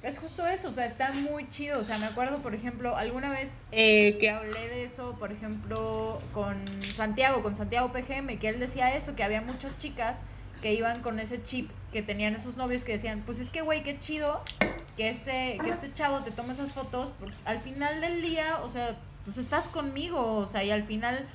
[0.05, 1.79] es justo eso, o sea, está muy chido.
[1.79, 6.21] O sea, me acuerdo, por ejemplo, alguna vez eh, que hablé de eso, por ejemplo,
[6.33, 6.57] con
[6.95, 10.19] Santiago, con Santiago PGM, que él decía eso, que había muchas chicas
[10.61, 13.83] que iban con ese chip, que tenían esos novios que decían, pues es que, güey,
[13.83, 14.43] qué chido
[14.97, 18.71] que este, que este chavo te tome esas fotos, porque al final del día, o
[18.71, 21.27] sea, pues estás conmigo, o sea, y al final,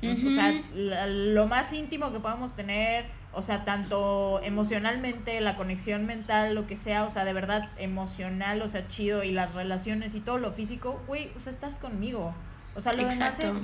[0.00, 6.06] pues, o sea, lo más íntimo que podamos tener o sea, tanto emocionalmente, la conexión
[6.06, 10.14] mental, lo que sea, o sea, de verdad emocional, o sea, chido, y las relaciones
[10.14, 12.34] y todo lo físico, güey, o sea, estás conmigo.
[12.74, 13.54] O sea, lo demás es.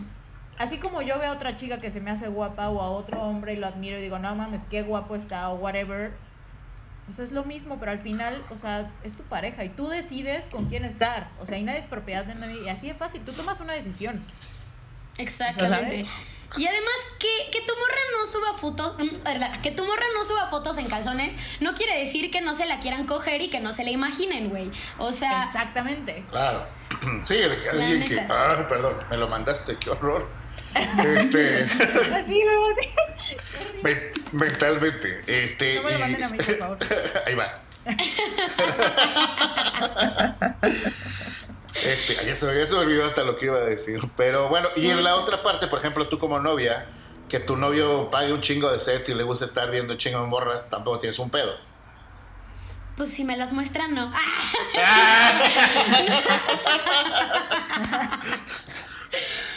[0.58, 3.22] Así como yo veo a otra chica que se me hace guapa o a otro
[3.22, 6.12] hombre y lo admiro y digo, no mames, qué guapo está o whatever.
[7.06, 10.46] Pues es lo mismo, pero al final, o sea, es tu pareja y tú decides
[10.46, 11.28] con quién estar.
[11.40, 12.64] O sea, y nadie es propiedad de nadie.
[12.64, 14.20] Y así es fácil, tú tomas una decisión.
[15.16, 16.06] Exactamente.
[16.56, 20.48] Y además que, que tu morra no suba fotos, mm, que tu morra no suba
[20.48, 23.70] fotos en calzones, no quiere decir que no se la quieran coger y que no
[23.72, 24.70] se la imaginen, güey.
[24.98, 25.44] O sea.
[25.44, 26.24] Exactamente.
[26.30, 26.66] Claro.
[27.24, 28.20] Sí, de que alguien que.
[28.28, 30.28] Ah, perdón, me lo mandaste, qué horror.
[30.74, 31.64] Este.
[32.14, 32.42] Así
[33.82, 35.20] me mentalmente.
[35.26, 35.76] Este.
[35.76, 36.78] No me lo manden a mí, por favor.
[37.26, 37.62] Ahí va.
[41.84, 44.00] Este, ya se, me olvidó hasta lo que iba a decir.
[44.16, 46.86] Pero bueno, y en la otra parte, por ejemplo, tú como novia,
[47.28, 50.20] que tu novio pague un chingo de sets y le gusta estar viendo un chingo
[50.20, 51.56] de morras, tampoco tienes un pedo.
[52.96, 54.12] Pues si me las muestran, no.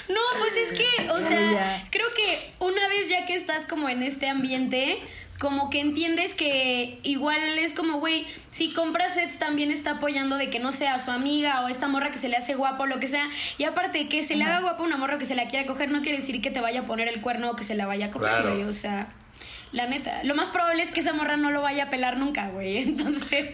[0.07, 4.03] No, pues es que, o sea, creo que una vez ya que estás como en
[4.03, 5.01] este ambiente,
[5.41, 10.51] como que entiendes que igual es como, güey, si compras sets también está apoyando de
[10.51, 12.99] que no sea su amiga o esta morra que se le hace guapo o lo
[12.99, 13.27] que sea.
[13.57, 16.03] Y aparte, que se le haga guapo una morra que se la quiera coger no
[16.03, 18.11] quiere decir que te vaya a poner el cuerno o que se la vaya a
[18.11, 18.65] coger, güey.
[18.65, 19.13] O sea,
[19.71, 20.23] la neta.
[20.25, 22.77] Lo más probable es que esa morra no lo vaya a pelar nunca, güey.
[22.83, 23.49] Entonces.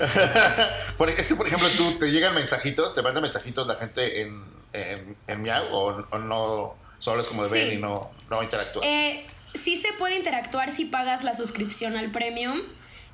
[0.98, 4.44] por, es que, por ejemplo, tú te llegan mensajitos, te mandan mensajitos la gente en,
[4.74, 8.86] en, en Miau o, no solo es como de ven y no, no interactúas.
[8.86, 9.26] Eh
[9.58, 12.62] sí se puede interactuar si pagas la suscripción al premium.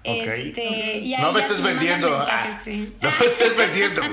[0.03, 2.15] Este, Y ahí no me estés vendiendo.
[2.17, 2.49] Ah,
[3.01, 4.01] No me estés vendiendo.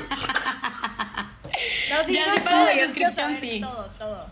[1.91, 3.61] no, sí, ya si pagas la suscripción, sí.
[3.61, 4.27] Todo, todo.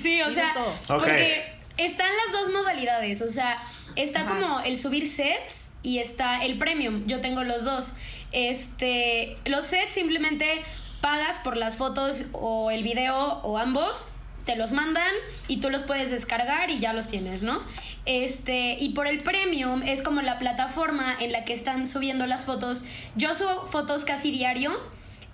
[0.00, 0.54] Sí, o sea,
[0.86, 3.22] porque están las dos modalidades.
[3.22, 3.62] O sea,
[3.96, 7.04] está como el subir sets y está el premium.
[7.06, 7.92] Yo tengo los dos.
[8.30, 10.62] Este, los sets simplemente
[11.00, 14.06] pagas por las fotos o el video o ambos
[14.44, 15.12] te los mandan
[15.48, 17.62] y tú los puedes descargar y ya los tienes, ¿no?
[18.04, 22.44] Este, y por el premium es como la plataforma en la que están subiendo las
[22.44, 22.84] fotos.
[23.16, 24.78] Yo subo fotos casi diario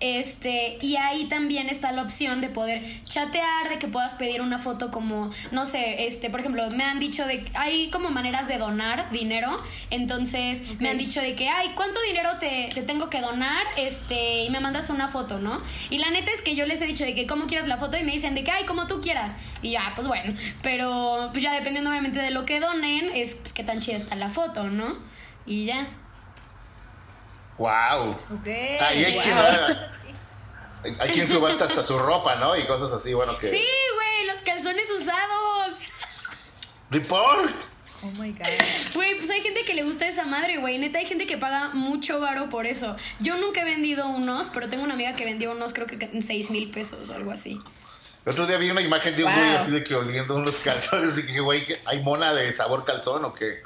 [0.01, 4.59] este, y ahí también está la opción de poder chatear, de que puedas pedir una
[4.59, 8.59] foto como, no sé, este, por ejemplo, me han dicho de hay como maneras de
[8.59, 13.67] donar dinero, entonces me han dicho de que, ay, ¿cuánto dinero te, tengo que donar?
[13.77, 15.61] Este, y me mandas una foto, ¿no?
[15.91, 17.97] Y la neta es que yo les he dicho de que cómo quieras la foto
[17.97, 19.37] y me dicen de que, ay, como tú quieras.
[19.63, 23.53] Y ya, pues bueno, pero pues ya dependiendo obviamente de lo que donen, es pues
[23.53, 24.97] qué tan chida está la foto, ¿no?
[25.47, 25.89] Y ya.
[27.59, 28.17] ¡Wow!
[28.41, 32.57] Okay, Ahí hay, Quien, hay quien subasta hasta su ropa, ¿no?
[32.57, 33.49] Y cosas así, bueno, que...
[33.49, 35.79] Sí, güey, los calzones usados.
[36.91, 37.51] ¿Report?
[38.03, 38.47] Oh my god.
[38.95, 40.79] Güey, pues hay gente que le gusta esa madre, güey.
[40.79, 42.97] Neta, hay gente que paga mucho varo por eso.
[43.19, 46.23] Yo nunca he vendido unos, pero tengo una amiga que vendió unos, creo que en
[46.23, 47.61] 6 mil pesos o algo así.
[48.25, 51.19] El otro día vi una imagen de un güey así de que oliendo unos calzones
[51.19, 53.63] y que, güey, ¿hay mona de sabor calzón o qué?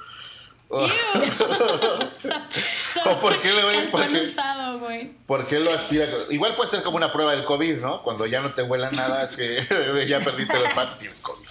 [3.05, 5.13] ¿O por qué le voy por usado, güey.
[5.27, 6.07] ¿Por qué lo aspira?
[6.31, 8.03] Igual puede ser como una prueba del COVID, ¿no?
[8.03, 11.47] Cuando ya no te huela nada, es que ya perdiste los patos, tienes COVID.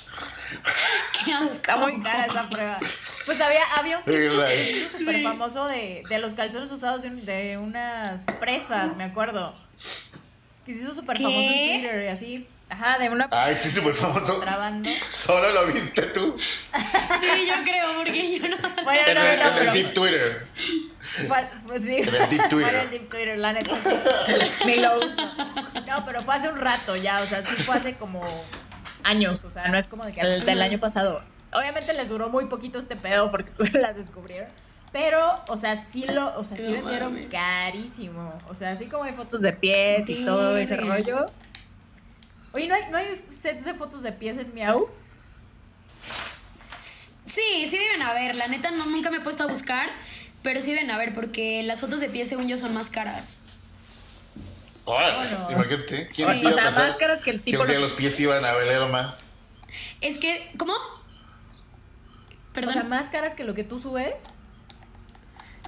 [1.23, 1.53] Qué asco.
[1.53, 2.79] Está muy cara esa prueba.
[3.25, 8.95] Pues había, había un clip súper famoso de, de los calzones usados de, unas presas,
[8.95, 9.53] me acuerdo.
[10.65, 12.47] Que se hizo súper famoso en Twitter y así.
[12.71, 14.39] Ajá, de una Ay, sí, súper famoso.
[14.39, 14.89] grabando.
[15.03, 16.37] Solo lo viste tú.
[17.19, 18.57] Sí, yo creo, porque yo no.
[18.83, 20.47] Bueno, En no, el, no, en el Deep Twitter.
[21.27, 21.95] fue, fue- sí.
[21.97, 22.73] En el Deep Twitter.
[22.75, 23.71] En el Deep Twitter, la neta.
[24.65, 25.09] Ni lo uso.
[25.87, 28.23] No, pero fue hace un rato ya, o sea, sí fue hace como
[29.03, 31.21] años, o sea, no es como de que el, del año pasado.
[31.53, 34.47] Obviamente les duró muy poquito este pedo porque la descubrieron.
[34.93, 38.39] Pero, o sea, sí lo, o sea, sí vendieron carísimo.
[38.49, 41.25] O sea, así como hay fotos de pies y todo ese rollo.
[42.53, 44.89] Oye, ¿no hay, ¿no hay sets de fotos de pies en Miau?
[47.25, 48.35] Sí, sí deben haber.
[48.35, 49.89] La neta, no, nunca me he puesto a buscar,
[50.43, 53.39] pero sí deben haber, porque las fotos de pie, según yo, son más caras.
[54.85, 55.51] Vámonos.
[55.51, 56.07] imagínate.
[56.13, 56.45] ¿Quién Sí.
[56.45, 58.51] O sea, pensar más caras que el tipo Que día lo- los pies iban a
[58.53, 59.19] valer más.
[60.01, 60.73] Es que, ¿cómo?
[62.53, 62.69] Perdón.
[62.71, 64.25] O sea, más caras que lo que tú subes.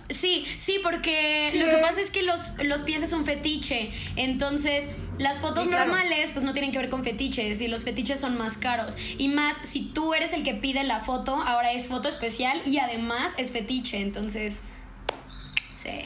[0.10, 1.60] Sí, sí, porque ¿Qué?
[1.60, 3.92] lo que pasa es que los, los pies es un fetiche.
[4.16, 5.86] Entonces, las fotos claro.
[5.86, 8.98] normales pues no tienen que ver con fetiches y los fetiches son más caros.
[9.18, 12.80] Y más, si tú eres el que pide la foto, ahora es foto especial y
[12.80, 14.02] además es fetiche.
[14.02, 14.63] Entonces,
[15.74, 16.02] sí.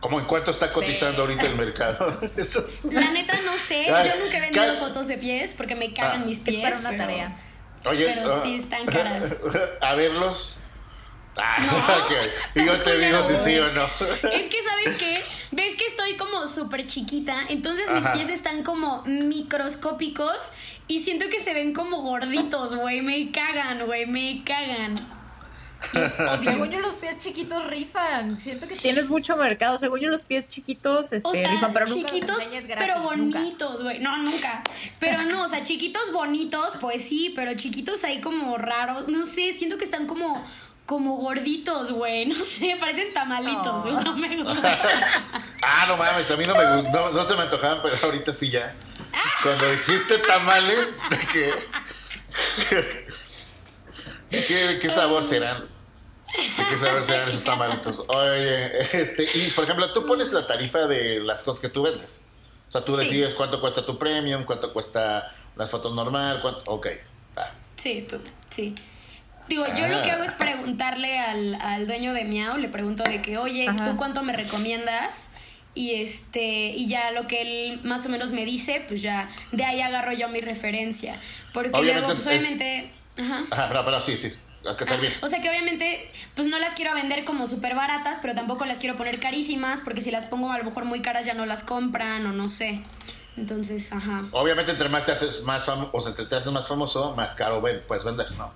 [0.00, 1.32] ¿Cómo en cuánto está cotizando Sí.
[1.32, 2.20] ahorita el mercado?
[2.36, 5.74] Es- La neta no sé, Ay, yo nunca he vendido ca- fotos de pies porque
[5.74, 6.26] me cagan Ah.
[6.26, 6.62] mis Es pies.
[6.62, 7.36] para una pero- tarea.
[7.84, 9.36] Oye, Pero ah, sí están caras.
[9.80, 10.58] A verlos.
[11.36, 12.12] Ah, No, ok.
[12.46, 13.84] está Y yo te digo si sí o no.
[13.84, 15.22] Es que, ¿sabes qué?
[15.52, 18.14] Ves que estoy como súper chiquita, entonces mis Ajá.
[18.14, 20.52] pies están como microscópicos
[20.88, 23.00] y siento que se ven como gorditos, güey.
[23.02, 24.94] Me cagan, güey, me cagan.
[26.42, 28.38] Según yo, los pies chiquitos rifan.
[28.38, 29.78] Siento que tienes mucho mercado.
[29.78, 33.82] Según yo, los pies chiquitos este, O sea, rifan, pero nunca chiquitos, gratis, pero bonitos,
[33.82, 33.98] güey.
[34.00, 34.62] No, nunca.
[34.98, 39.06] Pero no, o sea, chiquitos bonitos, pues sí, pero chiquitos ahí como raros.
[39.08, 40.44] No sé, siento que están como,
[40.86, 42.26] como gorditos, güey.
[42.26, 44.16] No sé, parecen tamalitos, No.
[44.16, 44.78] me gusta.
[45.62, 48.32] Ah, no mames, a mí no me gu- no, no se me antojaban, pero ahorita
[48.32, 48.74] sí ya.
[49.42, 51.54] Cuando dijiste tamales, ¿de qué?
[54.30, 55.62] ¿De qué, de qué sabor serán?
[55.62, 58.04] ¿De qué sabor serán esos tamalitos?
[58.08, 62.20] Oye, este, y por ejemplo, tú pones la tarifa de las cosas que tú vendes.
[62.68, 63.00] O sea, tú Sí.
[63.04, 66.62] decides cuánto cuesta tu premium, cuánto cuesta las fotos normal, cuánto.
[66.70, 66.88] Ok.
[67.36, 67.52] va.
[67.76, 68.20] Sí, tú,
[68.50, 68.74] sí.
[69.48, 73.22] Digo, yo lo que hago es preguntarle al, al dueño de Miau, le pregunto de
[73.22, 73.90] que, oye, Ajá.
[73.90, 75.30] ¿tú cuánto me recomiendas?
[75.74, 79.64] Y este, y ya lo que él más o menos me dice, pues ya de
[79.64, 81.20] ahí agarro yo mi referencia.
[81.52, 82.92] Porque Obviamente, luego, pues eh, obviamente.
[83.18, 83.44] Ajá.
[83.50, 84.30] Ajá, pero, pero sí, sí.
[84.66, 85.12] Ah, bien.
[85.22, 88.78] o sea que obviamente, pues no las quiero vender como súper baratas, pero tampoco las
[88.78, 91.62] quiero poner carísimas, porque si las pongo a lo mejor muy caras ya no las
[91.62, 92.80] compran o no sé.
[93.36, 94.24] Entonces, ajá.
[94.32, 97.34] Obviamente, entre más te haces más famoso, o sea, entre te haces más famoso, más
[97.34, 98.50] caro puedes vender, ¿no?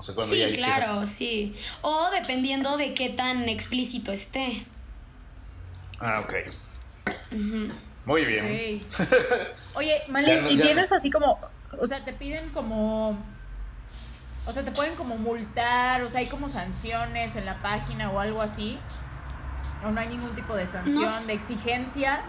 [0.00, 1.54] O sea, cuando ya Sí, hay claro, sí.
[1.82, 4.64] O dependiendo de qué tan explícito esté.
[6.00, 6.34] Ah, ok.
[8.06, 8.80] Muy bien.
[9.74, 11.38] Oye, Malin, ¿y tienes así como,
[11.78, 13.10] o sea, te piden como,
[14.46, 18.20] o sea, te pueden como multar, o sea, hay como sanciones en la página o
[18.20, 18.78] algo así?
[19.84, 22.22] ¿O no hay ningún tipo de sanción, No de exigencia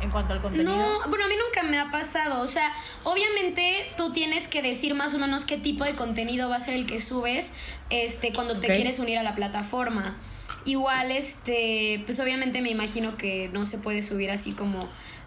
[0.00, 0.74] en cuanto al contenido?
[0.74, 2.42] No, bueno, a mí nunca me ha pasado.
[2.42, 2.72] O sea,
[3.04, 6.74] obviamente tú tienes que decir más o menos qué tipo de contenido va a ser
[6.74, 7.52] el que subes
[7.90, 10.16] este, cuando te quieres unir a la plataforma.
[10.64, 14.80] Igual, este, pues obviamente me imagino que no se puede subir así como,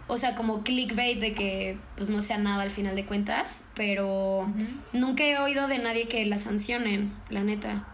[0.07, 4.51] o sea, como clickbait de que pues no sea nada al final de cuentas, pero
[4.93, 7.85] nunca he oído de nadie que la sancionen, la neta.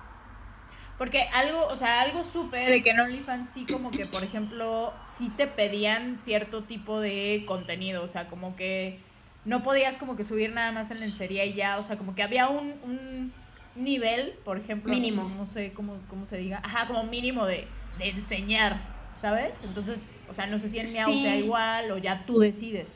[0.98, 4.94] Porque algo, o sea, algo supe de que en OnlyFans sí como que, por ejemplo,
[5.18, 9.00] sí te pedían cierto tipo de contenido, o sea, como que
[9.44, 12.22] no podías como que subir nada más en lencería y ya, o sea, como que
[12.24, 13.34] había un, un
[13.76, 15.24] nivel, por ejemplo, Mínimo.
[15.36, 18.80] no sé cómo, cómo se diga, ajá, como mínimo de, de enseñar,
[19.20, 19.56] ¿sabes?
[19.64, 20.94] Entonces, o sea, no sé si en Sí.
[20.94, 22.88] sea igual o ya tú decides.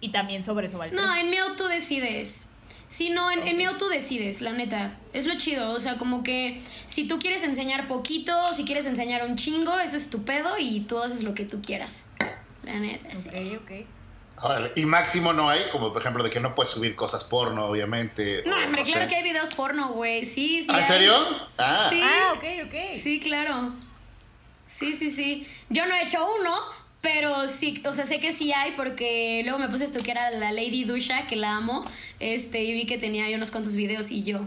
[0.00, 2.50] Y también sobre eso va el No, en mi auto decides.
[2.88, 4.96] Sí, no, en, en mi auto decides, la neta.
[5.12, 5.70] Es lo chido.
[5.72, 9.96] O sea, como que si tú quieres enseñar poquito, si quieres enseñar un chingo, eso
[9.96, 12.08] es tu pedo y tú haces lo que tú quieras.
[12.62, 13.28] La neta, sí.
[13.28, 13.70] Ok, ok.
[14.42, 14.72] Órale.
[14.76, 18.42] Y máximo no hay, como por ejemplo de que no puedes subir cosas porno, obviamente.
[18.46, 20.24] No, o hombre, claro que hay videos porno, güey.
[20.24, 20.68] Sí, sí.
[20.70, 20.86] ¿Ah, ¿En hay.
[20.86, 21.14] serio?
[21.58, 22.00] Ah, Sí.
[22.02, 22.74] Ah, ok, ok.
[22.96, 23.72] Sí, claro.
[24.66, 25.46] Sí, sí, sí.
[25.70, 26.54] Yo no he hecho uno,
[27.02, 30.30] pero sí, o sea, sé que sí hay porque luego me puse a estoquear a
[30.30, 31.84] la Lady Dusha, que la amo,
[32.20, 34.40] este, y vi que tenía ahí unos cuantos videos y yo,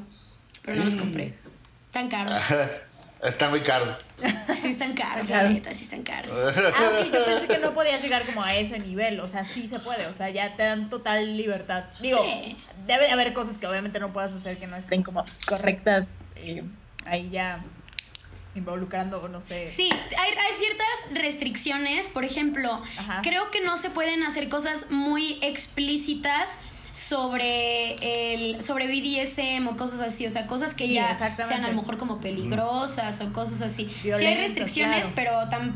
[0.63, 0.99] pero no los Mm.
[0.99, 1.33] compré.
[1.91, 2.37] Tan caros.
[3.23, 4.05] Están muy caros.
[4.61, 5.47] Sí están caros, Claro.
[5.49, 6.31] la neta, sí están caros.
[6.55, 9.67] Ah, ok, yo pensé que no podías llegar como a ese nivel, o sea, sí
[9.67, 11.83] se puede, o sea, ya te dan total libertad.
[12.01, 12.55] Digo, Sí.
[12.87, 16.63] debe de haber cosas que obviamente no puedas hacer que no estén como correctas, eh,
[17.05, 17.61] ahí ya
[18.59, 19.67] involucrando, no sé.
[19.67, 20.87] Sí, hay, hay ciertas
[21.23, 22.07] restricciones.
[22.07, 23.21] Por ejemplo, Ajá.
[23.23, 26.57] creo que no se pueden hacer cosas muy explícitas
[26.91, 27.93] sobre
[28.33, 31.75] el sobre BDSM o cosas así, o sea, cosas que Sí, ya sean a lo
[31.75, 33.89] mejor como peligrosas o cosas así.
[34.01, 35.11] sí hay restricciones, claro.
[35.15, 35.75] pero tan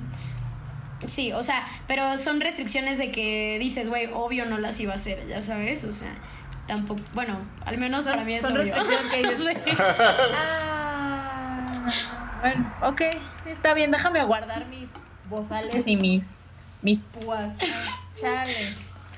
[1.05, 4.95] Sí, o sea, pero son restricciones de que dices, güey, obvio no las iba a
[4.95, 6.15] hacer, ya sabes, o sea,
[6.65, 8.73] tampoco, bueno, al menos Son- para mí es son obvio.
[8.73, 9.77] restricciones que dices.
[10.35, 13.01] Ah, bueno, ok,
[13.45, 14.89] sí, está bien, déjame aguardar mis
[15.29, 16.25] bozales y mis,
[16.81, 17.53] mis púas.
[17.61, 18.73] Ah, Chale.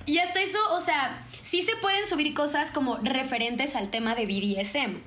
[0.06, 4.28] Y hasta eso, o sea, sí se pueden subir cosas como referentes al tema de
[4.28, 4.98] BDSM.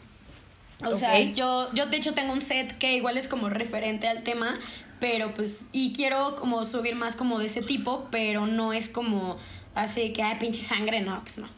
[0.85, 4.24] O sea, yo, yo de hecho tengo un set que igual es como referente al
[4.24, 4.59] tema,
[4.98, 9.38] pero pues, y quiero como subir más como de ese tipo, pero no es como
[9.76, 11.48] así que, ay, pinche sangre, no, pues no.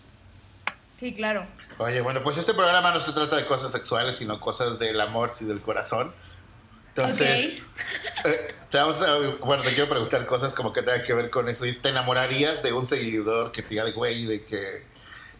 [0.96, 1.46] Sí, claro.
[1.78, 5.32] Oye, bueno, pues este programa no se trata de cosas sexuales, sino cosas del amor
[5.40, 6.12] y del corazón.
[7.00, 7.62] Entonces,
[8.24, 11.48] eh, te vamos a, bueno, te quiero preguntar cosas como que tengan que ver con
[11.48, 11.66] eso.
[11.66, 14.84] ¿Y ¿Te enamorarías de un seguidor que te diga güey, de que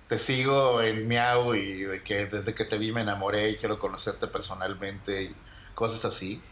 [0.08, 3.78] te sigo en Miau y de que desde que te vi me enamoré y quiero
[3.78, 5.36] conocerte personalmente y
[5.74, 6.42] cosas así?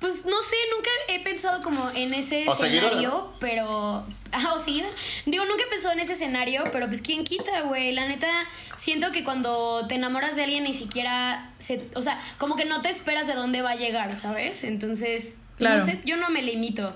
[0.00, 3.32] Pues no sé, nunca he pensado como en ese O escenario, ¿no?
[3.40, 4.04] pero.
[4.32, 4.88] Ah, o seguida.
[5.24, 7.92] Digo, nunca he pensado en ese escenario, pero pues quién quita, güey.
[7.92, 8.28] La neta,
[8.76, 11.52] siento que cuando te enamoras de alguien ni siquiera.
[11.58, 14.64] Se, o sea, como que no te esperas de dónde va a llegar, ¿sabes?
[14.64, 15.78] Entonces, pues, Claro.
[15.78, 16.94] no sé, yo no me limito.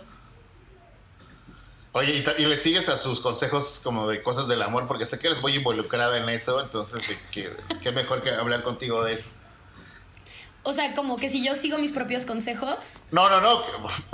[1.93, 5.29] Oye, y, le sigues a sus consejos como de cosas del amor, porque sé que
[5.29, 9.31] eres muy involucrada en eso, entonces qué mejor que hablar contigo de eso.
[10.69, 13.01] O sea, como que si yo sigo mis propios consejos.
[13.11, 13.63] No, no, no,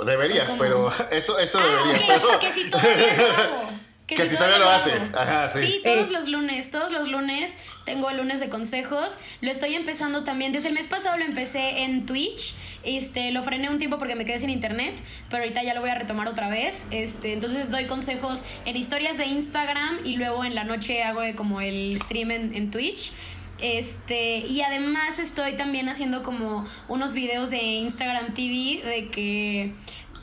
[0.05, 0.59] deberías, ¿Cómo?
[0.61, 1.99] pero eso, eso Ah, deberías.
[2.23, 3.69] ok, pero- que si todavía lo hago.
[4.07, 5.81] Que si todavía lo haces, ajá, sí.
[5.83, 6.11] todos Eh.
[6.11, 9.17] los lunes, todos los lunes tengo el lunes de consejos.
[9.41, 10.51] Lo estoy empezando también.
[10.53, 12.53] Desde el mes pasado lo empecé en Twitch.
[12.83, 14.93] Este, lo frené un tiempo porque me quedé sin internet,
[15.31, 16.85] pero ahorita ya lo voy a retomar otra vez.
[16.91, 21.59] Este, entonces doy consejos en historias de Instagram y luego en la noche hago como
[21.61, 23.11] el stream en, en Twitch.
[23.59, 29.73] Este, y además estoy también haciendo como unos videos de Instagram TV de que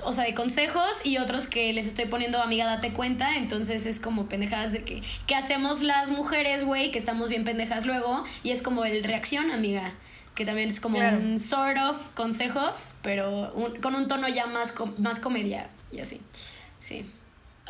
[0.04, 3.36] o sea, de consejos y otros que les estoy poniendo, amiga, date cuenta.
[3.36, 7.86] Entonces es como pendejadas de que, que hacemos las mujeres, güey, que estamos bien pendejas
[7.86, 8.24] luego.
[8.42, 9.92] Y es como el reacción, amiga.
[10.34, 11.18] Que también es como Claro.
[11.18, 16.00] un sort of consejos, pero un- con un tono ya más, com- más comedia y
[16.00, 16.20] así.
[16.80, 17.04] Sí.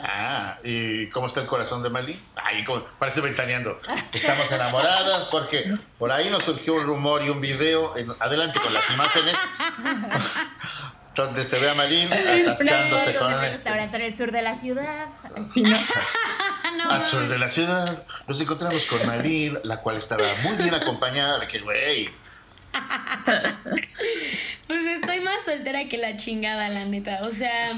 [0.03, 2.21] Ah, ¿y cómo está el corazón de Mali?
[2.37, 3.81] Ay, como- parece ventaneando.
[4.13, 7.97] Estamos enamoradas porque por ahí nos surgió un rumor y un video.
[7.97, 9.37] En- adelante con las imágenes.
[11.15, 13.49] donde se ve a Malin atascándose con un este.
[13.51, 15.09] restaurante en el sur de la ciudad.
[15.37, 15.79] Así, ¿no?
[16.77, 16.91] No.
[16.91, 21.39] Al sur de la ciudad nos encontramos con Malin, la cual estaba muy bien acompañada
[21.39, 22.09] de que, güey,
[24.67, 27.21] Pues estoy más soltera que la chingada, la neta.
[27.25, 27.73] O sea,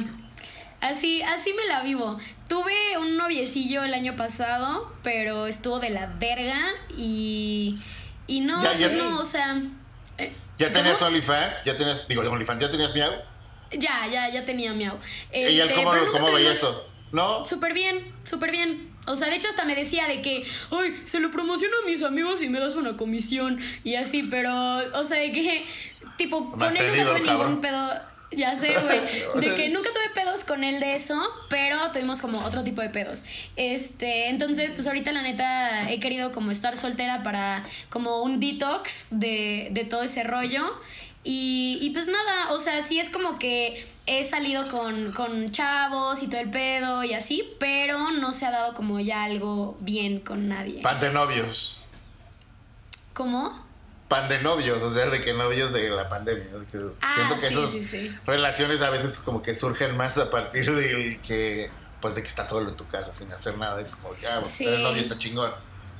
[0.84, 2.18] así, así me la vivo.
[2.48, 6.60] Tuve un noviecillo el año pasado, pero estuvo de la verga
[6.96, 7.78] y.
[8.26, 8.88] Y no, Ya, ya.
[8.88, 9.60] pues no, o sea.
[10.18, 11.00] eh, ¿ya tenías.
[11.02, 11.64] OnlyFans?
[11.64, 13.12] ¿Ya tenías, digo, OnlyFans, ¿ya tenías Miau?
[13.72, 14.96] Ya, ya, ya tenía miau.
[15.32, 16.88] ¿Y él Este, cómo, cómo veía eso?
[17.12, 17.44] ¿No?
[17.44, 18.90] Súper bien, súper bien.
[19.06, 22.02] O sea, de hecho hasta me decía de que, ay, se lo promociono a mis
[22.02, 24.52] amigos y me das una comisión y así, pero,
[24.98, 25.66] o sea, de que,
[26.16, 27.90] tipo, con él Mantenido, tuve ningún pedo,
[28.30, 29.00] ya sé, güey,
[29.48, 32.90] de que nunca tuve pedos con él de eso, pero tuvimos como otro tipo de
[32.90, 33.24] pedos.
[33.56, 39.08] Este, entonces, pues ahorita la neta he querido como estar soltera para como un detox
[39.10, 40.64] de, de todo ese rollo.
[41.26, 46.22] Y, y pues nada, o sea, sí es como que he salido con, con chavos
[46.22, 50.20] y todo el pedo y así, pero no se ha dado como ya algo bien
[50.20, 50.82] con nadie.
[50.82, 51.78] Pan de novios.
[53.14, 53.63] ¿Cómo?
[54.08, 56.44] Pan de novios, o sea, de que novios de la pandemia.
[56.70, 58.10] que Ah, siento que sí, esas sí, sí.
[58.26, 62.48] relaciones a veces como que surgen más a partir del que, pues de que estás
[62.50, 63.80] solo en tu casa sin hacer nada.
[63.80, 65.52] Es como que, ah, pues, tener novio está chingón,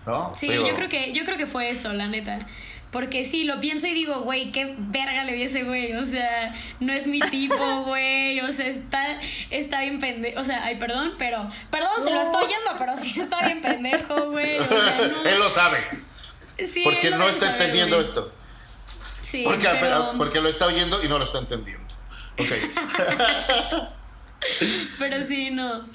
[0.07, 0.33] ¿no?
[0.37, 2.47] Sí, Digo, yo creo que yo creo que fue eso, la neta.
[2.93, 5.95] Porque sí, lo pienso y digo, güey, qué verga le vi a ese güey.
[5.97, 8.39] O sea, no es mi tipo, güey.
[8.41, 9.19] O sea, está,
[9.51, 10.41] está bien pendejo.
[10.41, 11.51] O sea, ay, perdón, pero.
[11.73, 14.59] Perdón, se lo estoy yendo, pero sí está bien pendejo, güey.
[14.61, 15.29] O sea, no.
[15.29, 15.79] Él lo sabe,
[16.59, 18.33] Sí, porque no está entendiendo esto.
[19.23, 21.83] Sí, Porque, pero, porque lo está oyendo y no lo está entendiendo.
[22.39, 22.51] Ok.
[24.99, 25.89] pero sí, no.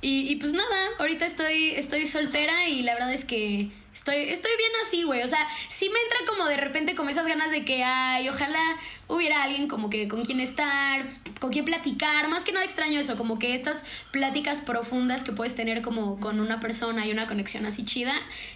[0.00, 4.50] Y, y pues nada, ahorita estoy, estoy soltera y la verdad es que estoy, estoy
[4.56, 5.22] bien así, güey.
[5.22, 8.60] O sea, sí me entra como de repente como esas ganas de que, ay, ojalá
[9.08, 11.04] hubiera alguien como que con quien estar,
[11.40, 12.28] con quien platicar.
[12.28, 16.40] Más que nada extraño eso, como que estas pláticas profundas que puedes tener como con
[16.40, 18.14] una persona y una conexión así chida.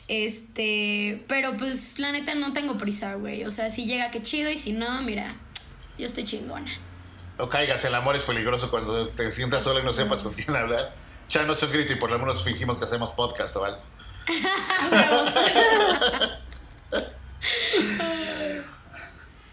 [0.08, 3.44] Este, pero pues la neta no tengo prisa, güey.
[3.44, 5.36] O sea, si llega, qué chido y si no, mira,
[5.98, 6.72] yo estoy chingona.
[7.38, 10.54] No caigas, el amor es peligroso cuando te sientas sola y no sepas con quién
[10.54, 10.94] hablar.
[11.28, 13.78] Ya no un grito y por lo menos fingimos que hacemos podcast algo.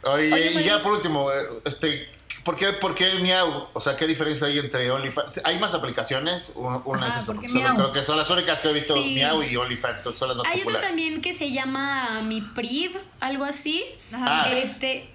[0.03, 2.09] Oye, Oye, y ya por último, eh, este,
[2.43, 3.67] ¿por qué, ¿por qué Miau?
[3.73, 5.41] O sea, ¿qué diferencia hay entre OnlyFans?
[5.43, 6.53] ¿Hay más aplicaciones?
[6.55, 8.73] Un- Una Ajá, es esa, ¿por qué solo creo que son las únicas que he
[8.73, 9.13] visto, Sí.
[9.15, 12.41] Miau y OnlyFans, creo que son las más Hay otra también que se llama Mi
[12.41, 13.83] Priv, algo así.
[14.11, 14.45] Ajá.
[14.45, 14.51] Ah.
[14.51, 15.07] Este.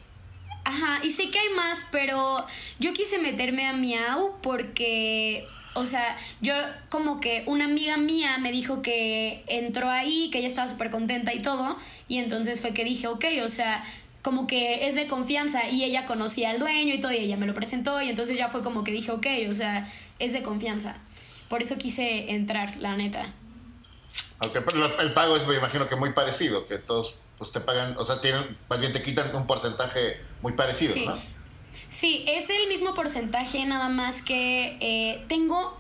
[0.65, 2.45] Ajá, y sé que hay más, pero
[2.81, 5.47] yo quise meterme a Miau porque,
[5.77, 6.55] o sea, yo
[6.89, 11.33] como que una amiga mía me dijo que entró ahí, que ella estaba súper contenta
[11.35, 11.77] y todo,
[12.09, 13.85] y entonces fue que dije, ok, o sea,
[14.23, 17.47] como que es de confianza y ella conocía al dueño y todo, y ella me
[17.47, 20.97] lo presentó, y entonces ya fue como que dije, ok, o sea, es de confianza.
[21.49, 23.33] Por eso quise entrar, la neta.
[24.41, 27.95] Aunque lo- el pago es, me imagino que muy parecido, que todos pues te pagan,
[27.99, 31.07] o sea, tienen, más bien te quitan un porcentaje muy parecido, Sí.
[31.07, 31.36] ¿no?
[31.99, 35.79] Sí, es el mismo porcentaje, nada más que eh, tengo.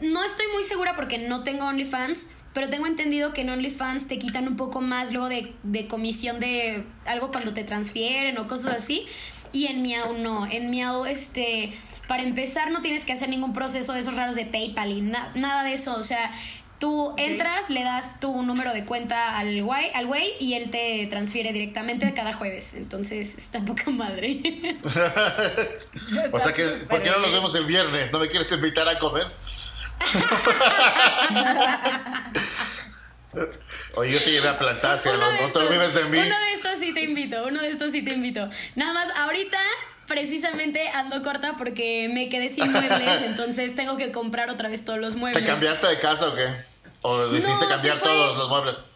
[0.00, 4.18] No estoy muy segura porque no tengo OnlyFans, pero tengo entendido que en OnlyFans te
[4.18, 8.76] quitan un poco más luego de, de comisión de algo cuando te transfieren o cosas
[8.76, 9.04] así.
[9.52, 10.46] Y en Miau no.
[10.50, 11.74] En Miau, este.
[12.06, 15.30] Para empezar, no tienes que hacer ningún proceso de esos raros de PayPal y na-
[15.34, 15.94] nada de eso.
[15.96, 16.32] O sea,
[16.78, 21.06] tú entras, le das tu número de cuenta al güey, al güey y él te
[21.08, 22.74] transfiere directamente cada jueves.
[22.74, 24.40] Entonces, está poca madre.
[26.32, 28.12] O sea que, ¿por qué no nos vemos el viernes?
[28.12, 29.26] ¿No me quieres invitar a comer?
[33.94, 36.18] Oye, yo te llevé a Plantasia, Uno no, te olvides de mí.
[36.18, 38.48] Uno de estos sí te invito, uno de estos sí te invito.
[38.74, 39.58] Nada más, ahorita
[40.08, 44.98] precisamente ando corta porque me quedé sin muebles, entonces tengo que comprar otra vez todos
[44.98, 45.44] los ¿Te muebles.
[45.46, 46.48] cambiaste de casa o qué?
[47.02, 48.08] ¿O decidiste No, cambiar fue.
[48.08, 48.86] todos los muebles?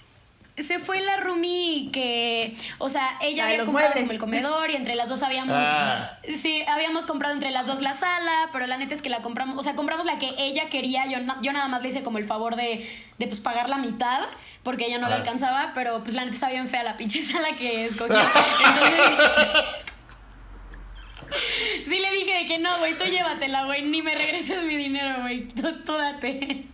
[0.58, 4.02] Se fue la roomie que, o sea, ella La había comprado muebles.
[4.02, 6.18] como el comedor y entre las dos habíamos, Ah.
[6.40, 9.58] sí, habíamos comprado entre las dos la sala, pero la neta es que la compramos,
[9.58, 12.26] o sea, compramos la que ella quería, yo, yo nada más le hice como el
[12.26, 12.86] favor de,
[13.18, 14.20] de pues pagar la mitad,
[14.62, 15.18] porque ella no la Ah.
[15.20, 18.12] alcanzaba, pero pues la neta está bien fea la pinche sala que escogí.
[18.66, 19.18] Entonces,
[21.84, 25.22] sí le dije de que no, güey, tú llévatela, güey, ni me regreses mi dinero,
[25.22, 26.66] güey, tú, tú date.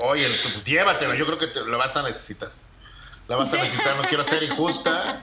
[0.00, 2.50] Oye, tú, llévatelo, yo creo que te, lo vas a necesitar.
[3.28, 5.22] La vas a necesitar, no quiero ser injusta.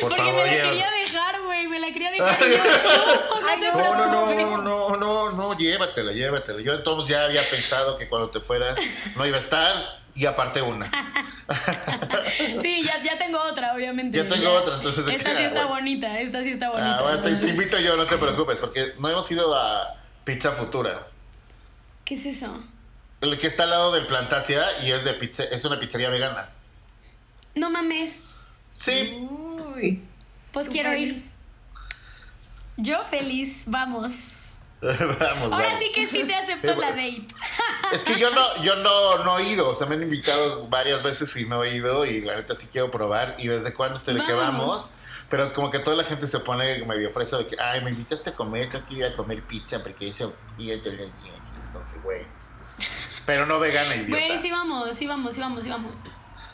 [0.00, 2.38] Por Porque favor, me la quería dejar, güey, me la quería dejar.
[2.40, 4.36] yo, no, no no, No, no, preocupes.
[4.36, 6.60] no, no, no, no, llévatela, llévatela.
[6.60, 8.78] Yo entonces ya había pensado que cuando te fueras
[9.14, 10.90] no iba a estar y aparte una.
[12.62, 14.16] Sí, ya, ya tengo otra, obviamente.
[14.16, 15.74] Ya tengo otra, entonces, ¿de Esta sí está Bueno.
[15.80, 16.98] bonita, esta sí está bonita.
[16.98, 21.08] Ah, bueno, te, invito yo, no te preocupes, porque no hemos ido a Pizza Futura.
[22.04, 22.62] ¿Qué es eso?
[23.20, 26.50] El que está al lado del Plantasia y es de pizza, es una pizzería vegana.
[27.56, 28.22] No mames,
[28.76, 29.26] Sí,
[29.74, 30.02] Uy.
[30.52, 31.20] pues quiero ir.
[32.76, 34.12] Yo feliz, vamos.
[35.20, 35.78] vamos, Ahora vamos.
[35.78, 37.26] sí que sí te acepto la date.
[37.92, 41.02] Es que yo no, yo no, no he ido, o sea, me han invitado varias
[41.02, 44.14] veces y no he ido y la neta sí quiero probar y desde cuándo este
[44.14, 44.92] de que Vamos.
[45.28, 48.30] pero como que toda la gente se pone medio fresa de que, ay, me invitaste
[48.30, 50.80] a comer, yo quería comer pizza porque eso, y es
[51.72, 52.22] como que, güey.
[53.26, 54.10] Pero no vegana, idiota.
[54.10, 55.98] Güey, sí vamos, sí vamos, sí vamos, sí vamos.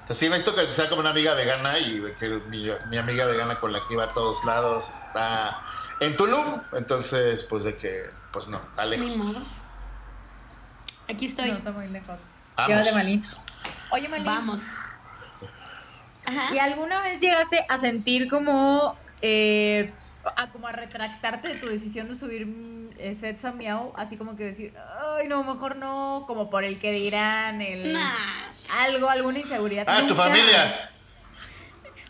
[0.01, 3.27] Entonces sí necesito que sea como una amiga vegana y de que mi, mi amiga
[3.27, 5.61] vegana con la que iba a todos lados está
[6.01, 9.43] en Tulum, entonces pues de que, pues no, está Ni modo.
[11.09, 11.51] Aquí estoy.
[11.51, 12.19] No, está muy lejos.
[12.57, 12.71] Vamos.
[12.71, 13.25] Llévate, Malín.
[13.91, 14.27] Oye, Malín.
[14.27, 14.63] Vamos.
[16.25, 16.55] Ajá.
[16.55, 19.93] ¿Y alguna vez llegaste a sentir como, eh,
[20.37, 23.93] a, como a retractarte de tu decisión de subir mm, eh, sets a Miau?
[23.97, 24.75] Así como que decir,
[25.17, 27.93] ay, no, mejor no, como por el que dirán, el...
[27.93, 28.57] Nah.
[28.69, 29.85] Algo, alguna inseguridad.
[29.87, 30.91] Ah, tu familia.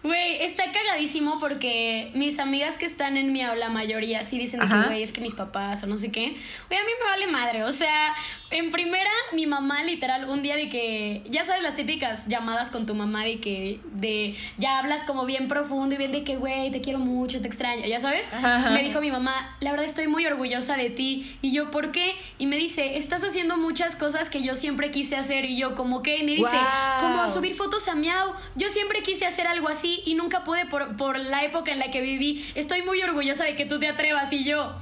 [0.07, 4.68] Güey, está cagadísimo porque mis amigas que están en Miau, la mayoría, sí dicen de
[4.68, 6.36] que, güey, es que mis papás o no sé qué.
[6.68, 7.64] Güey, a mí me vale madre.
[7.64, 8.14] O sea,
[8.51, 12.86] en primera, mi mamá literal, un día de que, ya sabes, las típicas llamadas con
[12.86, 16.70] tu mamá de que, de, ya hablas como bien profundo y bien de que, güey,
[16.70, 18.32] te quiero mucho, te extraño, ya sabes.
[18.32, 18.70] Ajá.
[18.70, 21.36] Me dijo mi mamá, la verdad estoy muy orgullosa de ti.
[21.42, 22.14] Y yo, ¿por qué?
[22.38, 25.44] Y me dice, estás haciendo muchas cosas que yo siempre quise hacer.
[25.44, 26.57] Y yo, como que, y me dice,
[27.01, 28.32] como subir fotos a Miau.
[28.55, 31.90] Yo siempre quise hacer algo así y nunca pude por, por la época en la
[31.90, 32.49] que viví.
[32.55, 34.32] Estoy muy orgullosa de que tú te atrevas.
[34.32, 34.74] Y yo,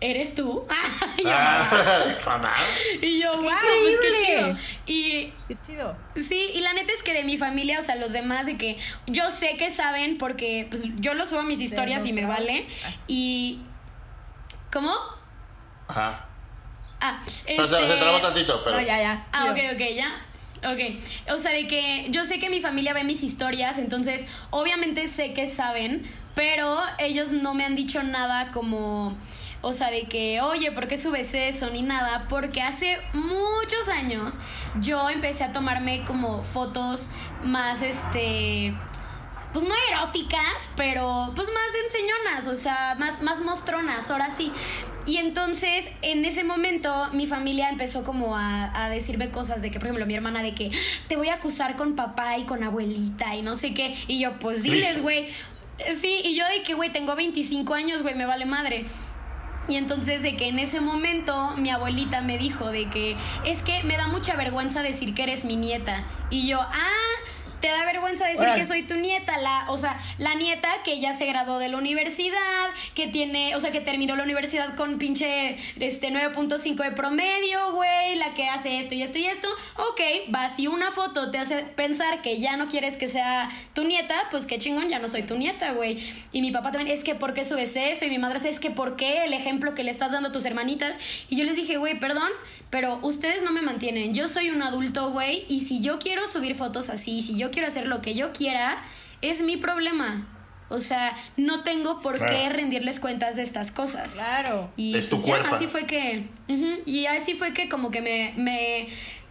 [0.00, 0.66] ¿eres tú?
[1.16, 1.68] y yo, Ah,
[3.02, 4.48] y yo, ¡Qué wow, pues qué chido.
[4.48, 4.60] increíble!
[4.86, 5.96] Y Qué chido.
[6.16, 8.78] Sí, y la neta es que de mi familia, o sea, los demás, de que
[9.06, 12.66] yo sé que saben porque pues, yo lo subo a mis historias y me vale.
[12.84, 12.92] Ah.
[13.06, 13.60] Y.
[14.72, 14.92] ¿Cómo?
[15.88, 16.26] Ajá.
[17.00, 18.76] Ah, Pero, o sea, este- se trabó tantito, pero.
[18.76, 19.26] No, ya, ya.
[19.32, 20.24] Ah, ok, ok, ya.
[20.58, 21.32] Ok.
[21.32, 25.32] O sea, de que yo sé que mi familia ve mis historias, entonces obviamente sé
[25.32, 29.16] que saben, pero ellos no me han dicho nada como...
[29.60, 31.70] O sea, de que, oye, ¿por qué subes eso?
[31.70, 32.26] Ni nada.
[32.28, 34.38] Porque hace muchos años
[34.80, 37.08] yo empecé a tomarme como fotos
[37.42, 38.72] más, este,
[39.52, 44.52] pues no eróticas, pero pues más enseñonas, o sea, más, más mostronas, ahora sí.
[45.06, 49.78] Y entonces, en ese momento, mi familia empezó como a, a, decirme cosas de que,
[49.78, 50.70] por ejemplo, mi hermana de que
[51.08, 53.96] te voy a acusar con papá y con abuelita y no sé qué.
[54.06, 55.30] Y yo, pues diles, güey.
[55.98, 58.84] Sí, y yo de que, güey, tengo 25 años, güey, me vale madre.
[59.68, 63.82] Y entonces de que en ese momento mi abuelita me dijo de que es que
[63.84, 66.04] me da mucha vergüenza decir que eres mi nieta.
[66.30, 67.08] Y yo, ah,
[67.60, 71.12] te da vergüenza decir que soy tu nieta, la, o sea, la nieta que ya
[71.12, 75.56] se graduó de la universidad, que tiene, o sea, que terminó la universidad con pinche
[75.78, 79.48] este 9.5 de promedio, güey, la que hace esto y esto y esto.
[79.76, 80.00] Ok,
[80.34, 84.14] va, si una foto te hace pensar que ya no quieres que sea tu nieta,
[84.30, 85.98] pues qué chingón, ya no soy tu nieta, güey.
[86.32, 88.04] Y mi papá también, es que ¿por qué subes eso?
[88.04, 90.44] Y mi madre es que ¿por qué el ejemplo que le estás dando a tus
[90.44, 90.98] hermanitas?
[91.28, 92.30] Y yo les dije, güey, perdón,
[92.70, 94.14] pero ustedes no me mantienen.
[94.14, 97.68] Yo soy un adulto, güey, y si yo quiero subir fotos así, si yo quiero
[97.68, 98.82] hacer lo que yo quiera,
[99.22, 100.26] es mi problema.
[100.70, 102.32] O sea, no tengo por Claro.
[102.36, 104.12] qué rendirles cuentas de estas cosas.
[104.14, 104.70] Claro.
[104.76, 105.54] Y Es tu pues, cuerpo.
[105.54, 106.26] así fue que.
[106.46, 108.34] ujú, y así fue que como que me.
[108.36, 108.86] me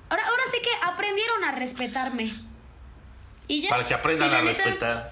[0.09, 2.31] ahora, ahora sí que aprendieron a respetarme.
[3.47, 3.69] Y ya.
[3.69, 5.11] Para que aprendan Y a respetar.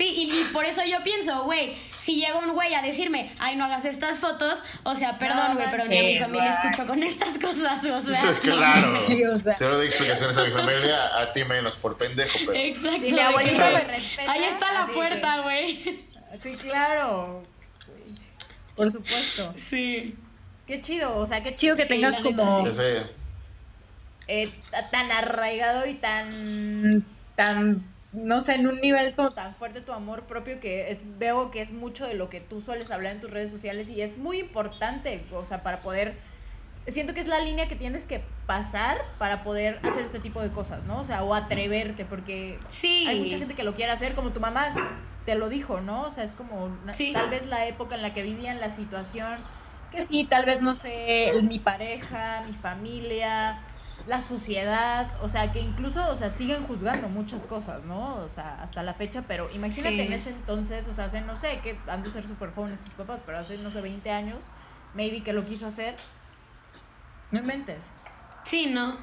[0.00, 3.54] Sí, y, y por eso yo pienso, güey, si llega un güey a decirme, ay,
[3.56, 6.86] no hagas estas fotos, o sea, perdón, No güey, pero ni a mi familia escucho
[6.86, 8.34] con estas cosas, o sea.
[8.40, 8.96] claro.
[9.06, 9.54] Sí, o sea.
[9.58, 12.54] Cero de explicaciones a mi familia, a ti menos por pendejo, pero.
[12.54, 13.06] Exacto.
[13.06, 14.32] Y mi abuelita me respeta.
[14.32, 16.04] Ahí está la puerta, que- güey.
[16.42, 17.42] Sí, claro.
[18.76, 19.52] Por supuesto.
[19.58, 20.16] Sí.
[20.66, 22.82] Qué chido, o sea, qué chido que Sí, tengas como sí.
[24.28, 24.50] Eh,
[24.92, 27.04] tan arraigado y tan,
[27.36, 31.50] tan, no sé, en un nivel como tan fuerte tu amor propio que es, veo
[31.50, 34.18] que es mucho de lo que tú sueles hablar en tus redes sociales y es
[34.18, 36.16] muy importante, o sea, para poder,
[36.88, 40.50] siento que es la línea que tienes que pasar para poder hacer este tipo de
[40.50, 41.00] cosas, ¿no?
[41.00, 43.06] O sea, o atreverte, porque Sí.
[43.06, 44.74] hay mucha gente que lo quiere hacer, como tu mamá
[45.24, 46.02] te lo dijo, ¿no?
[46.02, 47.12] O sea, es como Sí.
[47.12, 49.38] tal vez la época en la que vivían, la situación,
[49.92, 53.60] que sí, tal vez, no sé, mi pareja, mi familia,
[54.06, 58.14] la sociedad, o sea, que incluso, o sea, siguen juzgando muchas cosas, ¿no?
[58.16, 60.00] O sea, hasta la fecha, pero imagínate Sí.
[60.00, 62.94] en ese entonces, o sea, hace, no sé, que han de ser súper jóvenes tus
[62.94, 64.38] papás, pero hace, no sé, 20 años,
[64.94, 65.96] maybe que lo quiso hacer,
[67.30, 67.86] no inventes.
[68.44, 68.96] Sí, no.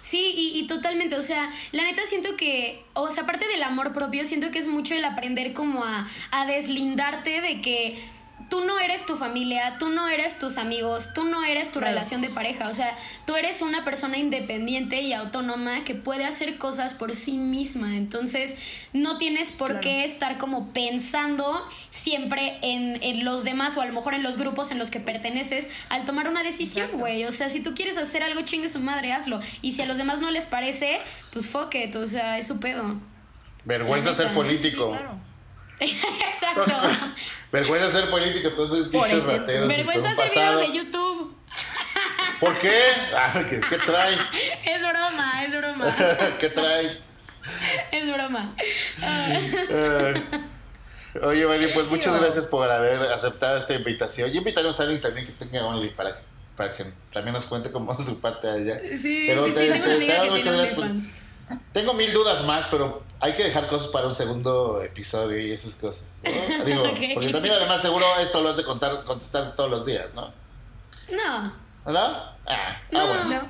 [0.00, 3.92] Sí, y, y totalmente, o sea, la neta siento que, o sea, aparte del amor
[3.92, 8.08] propio, siento que es mucho el aprender como a, a deslindarte de que
[8.50, 11.94] tú no eres tu familia, tú no eres tus amigos, tú no eres tu Claro.
[11.94, 16.58] relación de pareja, o sea, tú eres una persona independiente y autónoma que puede hacer
[16.58, 18.56] cosas por sí misma, entonces
[18.92, 19.80] no tienes por Claro.
[19.82, 24.36] qué estar como pensando siempre en, en los demás o a lo mejor en los
[24.38, 27.24] grupos en los que perteneces al tomar una decisión, güey.
[27.24, 29.40] O sea, si tú quieres hacer algo, chingue su madre, hazlo.
[29.62, 31.00] Y si a los demás no les parece,
[31.32, 33.00] pues fuck it, o sea, es su pedo.
[33.64, 34.92] Vergüenza ser político.
[34.92, 35.18] Sí, claro.
[35.80, 36.64] Exacto.
[37.52, 39.68] Vergüenza ser político, todos esos Por pinches rateros.
[39.68, 40.58] Vergüenza pasado.
[40.58, 41.34] videos de YouTube.
[42.40, 42.76] ¿Por qué?
[43.16, 44.20] Ah, ¿qué, qué traes?
[44.64, 45.96] Es broma, es broma,
[46.40, 47.04] ¿Qué traes?
[47.92, 48.54] es broma.
[49.02, 49.38] Ah,
[51.22, 54.30] oye, Vali, pues muchas gracias por haber aceptado esta invitación.
[54.32, 56.22] Y invitaremos a alguien también que tenga Only para que,
[56.56, 58.80] para que también nos cuente cómo es su parte allá.
[59.00, 61.12] Sí, Pero sí, sí, te- tengo una amiga te que tiene muchas gracias.
[61.72, 65.74] Tengo mil dudas más, pero hay que dejar cosas para un segundo episodio y esas
[65.76, 66.04] cosas.
[66.22, 66.64] ¿no?
[66.66, 66.82] Digo,
[67.14, 70.30] porque también además seguro esto lo has de contar, contestar todos los días, ¿no?
[71.10, 71.42] No.
[71.90, 71.98] ¿No?
[72.00, 73.06] Ah, ah, No.
[73.08, 73.24] bueno.
[73.24, 73.40] No.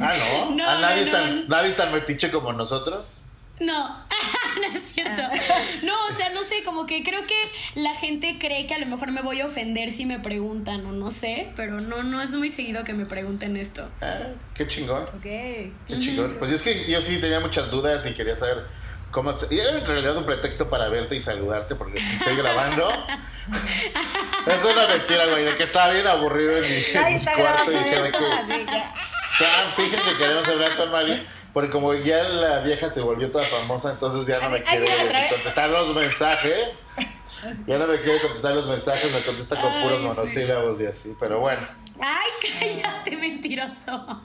[0.00, 0.50] Ah, ¿no?
[0.56, 1.48] No, Ah, nadie, no, es tan, no.
[1.56, 3.18] nadie es tan metiche como nosotros.
[3.60, 3.88] No,
[4.60, 5.22] no es cierto.
[5.82, 7.34] No, o sea, no sé, como que creo que
[7.74, 10.92] la gente cree que a lo mejor me voy a ofender si me preguntan o
[10.92, 13.88] no sé, pero no, no es muy seguido que me pregunten esto.
[14.00, 15.02] Ah, qué chingón.
[15.02, 15.22] Ok.
[15.22, 16.36] Qué chingón.
[16.38, 18.66] Pues es que yo sí tenía muchas dudas y quería saber
[19.10, 19.34] cómo.
[19.50, 22.88] Y era en realidad un pretexto para verte y saludarte porque estoy grabando.
[24.46, 27.76] es una mentira, güey, de que estaba bien aburrido en mi, en mi cuarto y
[27.76, 28.12] que.
[29.38, 31.26] Sam, fíjense que queremos hablar con Mali.
[31.52, 34.86] Porque como ya la vieja se volvió toda famosa, entonces ya no me quiere
[35.30, 36.86] contestar los mensajes.
[37.66, 40.06] Ya no me quiere contestar los mensajes, me contesta con Ay, puros sí.
[40.06, 41.16] monosílabos y así.
[41.20, 41.60] Pero bueno,
[42.00, 44.22] Ay, cállate, mentiroso.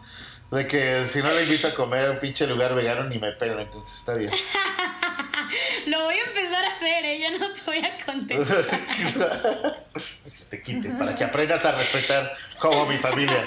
[0.52, 3.32] de que si no le invito a comer a un pinche lugar vegano ni me
[3.34, 4.32] pela, entonces está bien.
[5.88, 7.20] Lo voy a empezar a hacer, ¿eh?
[7.20, 8.66] Ya no te voy a contestar.
[10.24, 13.46] que se te quite, para que aprendas a respetar como mi familia.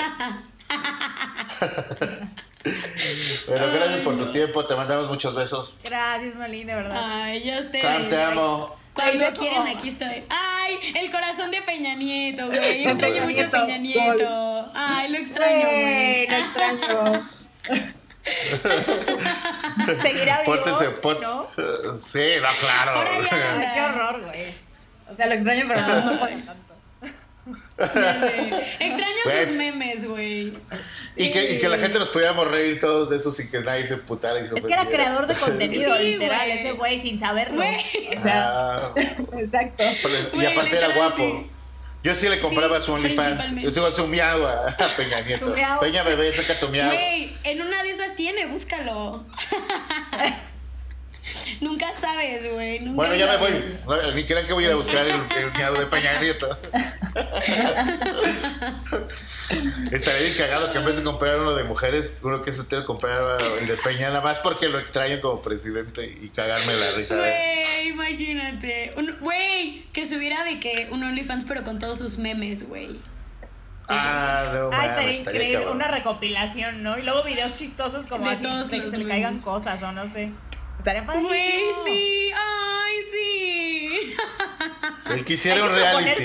[3.47, 5.79] Pero gracias por tu tiempo, te mandamos muchos besos.
[5.85, 7.23] Gracias, Malín, de verdad.
[7.23, 7.83] Ay, yo ustedes.
[7.83, 8.75] Sam, te amo.
[8.95, 10.25] Cuando quieren, aquí estoy.
[10.31, 12.87] Ay, el corazón de Peña Nieto, güey.
[12.89, 14.71] Extraño mucho a Peña Nieto.
[14.75, 17.23] Ay, lo extraño, Güey, lo extraño.
[20.03, 21.47] Seguirá vivo, Pórtense, pórt- ¿no?
[22.01, 23.05] Sí, no, claro.
[23.09, 24.41] Ay, qué horror, güey.
[25.11, 26.75] O sea, lo extraño, pero no, no para tanto.
[27.03, 27.15] Ya sé.
[27.79, 30.53] Extraño sus memes, güey.
[31.17, 33.87] Y que, y que la gente nos pudiéramos reír todos de eso sin que nadie
[33.87, 37.19] se putara y se Es que era creador de contenido, Sí, literal, ese güey, sin
[37.19, 37.63] saberlo.
[37.63, 38.93] O sea, Ah,
[39.39, 39.83] exacto.
[40.35, 41.17] y aparte era guapo.
[41.17, 41.51] sí.
[42.03, 43.57] Yo sí le compraba Sí, su OnlyFans.
[43.63, 45.53] Yo sigo su miau a, a Peña Nieto.
[45.81, 46.87] Peña bebé, saca tu miau.
[46.89, 49.27] Güey, en una de esas tiene, búscalo.
[51.61, 52.81] Nunca sabes, güey.
[52.81, 54.15] nunca Bueno, ya me voy.
[54.15, 56.59] Ni crean que voy a ir a buscar el, el de Peña Nieto.
[59.93, 62.83] Estaría bien cagado que en vez de comprar uno de mujeres, uno que se tenga
[62.83, 66.91] que comprar el de Peña, nada más porque lo extraño como presidente y cagarme la
[66.93, 68.93] risa Güey, imagínate.
[68.97, 72.99] Un- Güey, que subiera de que un OnlyFans, pero con todos sus memes, güey.
[73.89, 75.77] Ah, no, Ay, estaría estaría increíble, cabrón.
[75.77, 76.99] una recopilación, ¿no?
[76.99, 80.33] Y luego videos chistosos como De así, que se le caigan cosas o no sé.
[80.87, 81.29] Estaría padrísimo.
[81.31, 82.31] Güey, sí.
[82.33, 84.17] Ay, sí.
[85.11, 86.25] El que hiciera Hay un que reality.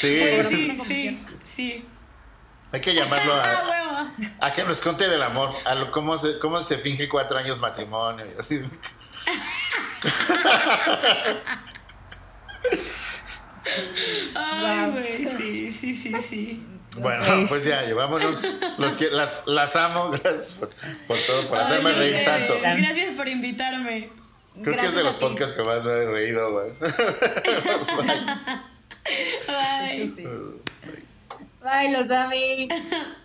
[0.00, 1.26] Sí, sí, sí.
[1.44, 1.86] Sí,
[2.72, 4.10] hay que llamarlo Ah, a, huevo.
[4.40, 7.60] a que nos conte del amor, a lo, cómo, se, cómo se finge cuatro años
[7.60, 8.60] matrimonio y así.
[14.34, 16.71] Ay, güey, sí, sí, sí, sí.
[16.98, 18.58] Bueno, pues ya, llevámonos.
[18.78, 20.70] Los que, las, las amo, gracias por,
[21.06, 22.24] por todo, por Ay, hacerme reír sé.
[22.24, 22.58] tanto.
[22.60, 24.10] Gracias por invitarme.
[24.62, 26.72] Creo que es de los podcasts que más me he reído, güey.
[29.46, 30.12] Bye.
[30.14, 30.28] Sí.
[31.62, 32.68] Bye, los Dami.